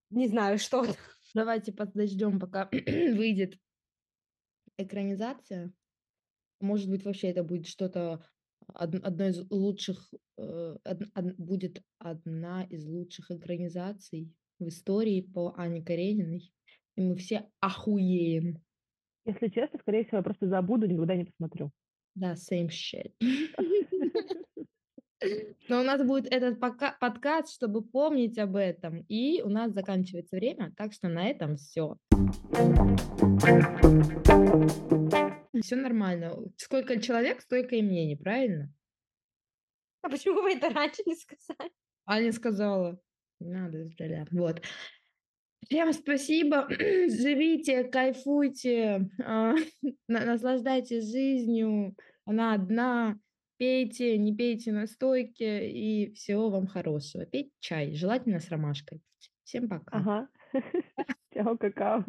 не 0.09 0.27
знаю, 0.27 0.57
что. 0.57 0.85
Давайте 1.33 1.71
подождем, 1.71 2.39
пока 2.39 2.69
выйдет 2.71 3.57
экранизация. 4.77 5.71
Может 6.59 6.89
быть, 6.89 7.03
вообще 7.03 7.27
это 7.27 7.43
будет 7.43 7.67
что-то, 7.67 8.25
од 8.73 8.95
одно 8.95 9.27
из 9.27 9.49
лучших, 9.51 10.13
э, 10.37 10.75
будет 11.37 11.83
одна 11.99 12.63
из 12.63 12.85
лучших 12.85 13.31
экранизаций 13.31 14.31
в 14.59 14.67
истории 14.67 15.21
по 15.21 15.53
Ане 15.57 15.83
Карениной, 15.83 16.51
и 16.95 17.01
мы 17.01 17.15
все 17.15 17.49
охуеем. 17.59 18.63
Если 19.25 19.49
честно, 19.49 19.77
скорее 19.79 20.05
всего, 20.05 20.17
я 20.17 20.23
просто 20.23 20.47
забуду, 20.47 20.87
никогда 20.87 21.15
не 21.15 21.25
посмотрю. 21.25 21.71
Да, 22.15 22.33
same 22.33 22.69
shit. 22.69 23.13
Но 25.67 25.79
у 25.79 25.83
нас 25.83 26.03
будет 26.03 26.31
этот 26.31 26.59
подкаст, 26.59 27.53
чтобы 27.53 27.81
помнить 27.81 28.37
об 28.37 28.55
этом. 28.55 29.01
И 29.07 29.41
у 29.41 29.49
нас 29.49 29.73
заканчивается 29.73 30.35
время, 30.35 30.73
так 30.77 30.93
что 30.93 31.07
на 31.07 31.27
этом 31.27 31.57
все. 31.57 31.97
Все 35.61 35.75
нормально. 35.75 36.35
Сколько 36.57 37.01
человек, 37.01 37.41
столько 37.41 37.75
и 37.75 37.81
мнений, 37.81 38.15
правильно? 38.15 38.71
А 40.01 40.09
почему 40.09 40.41
вы 40.41 40.53
это 40.53 40.69
раньше 40.69 41.01
не 41.05 41.15
сказали? 41.15 41.71
Аня 42.05 42.31
сказала. 42.31 42.99
Надо, 43.39 43.85
зря. 43.85 44.25
Вот. 44.31 44.61
Всем 45.65 45.91
спасибо. 45.93 46.67
Живите, 46.69 47.83
кайфуйте, 47.85 49.09
а, 49.23 49.53
на- 50.07 50.25
наслаждайтесь 50.25 51.11
жизнью. 51.11 51.95
Она 52.25 52.53
одна. 52.53 53.19
Пейте, 53.57 54.17
не 54.17 54.35
пейте 54.35 54.71
настойки. 54.71 55.67
И 55.67 56.13
всего 56.13 56.49
вам 56.49 56.67
хорошего. 56.67 57.25
Пейте 57.25 57.51
чай, 57.59 57.93
желательно 57.93 58.39
с 58.39 58.49
ромашкой. 58.49 59.01
Всем 59.43 59.67
пока. 59.67 59.97
Ага. 59.97 60.27
Чао, 61.33 61.57
какао. 61.57 62.03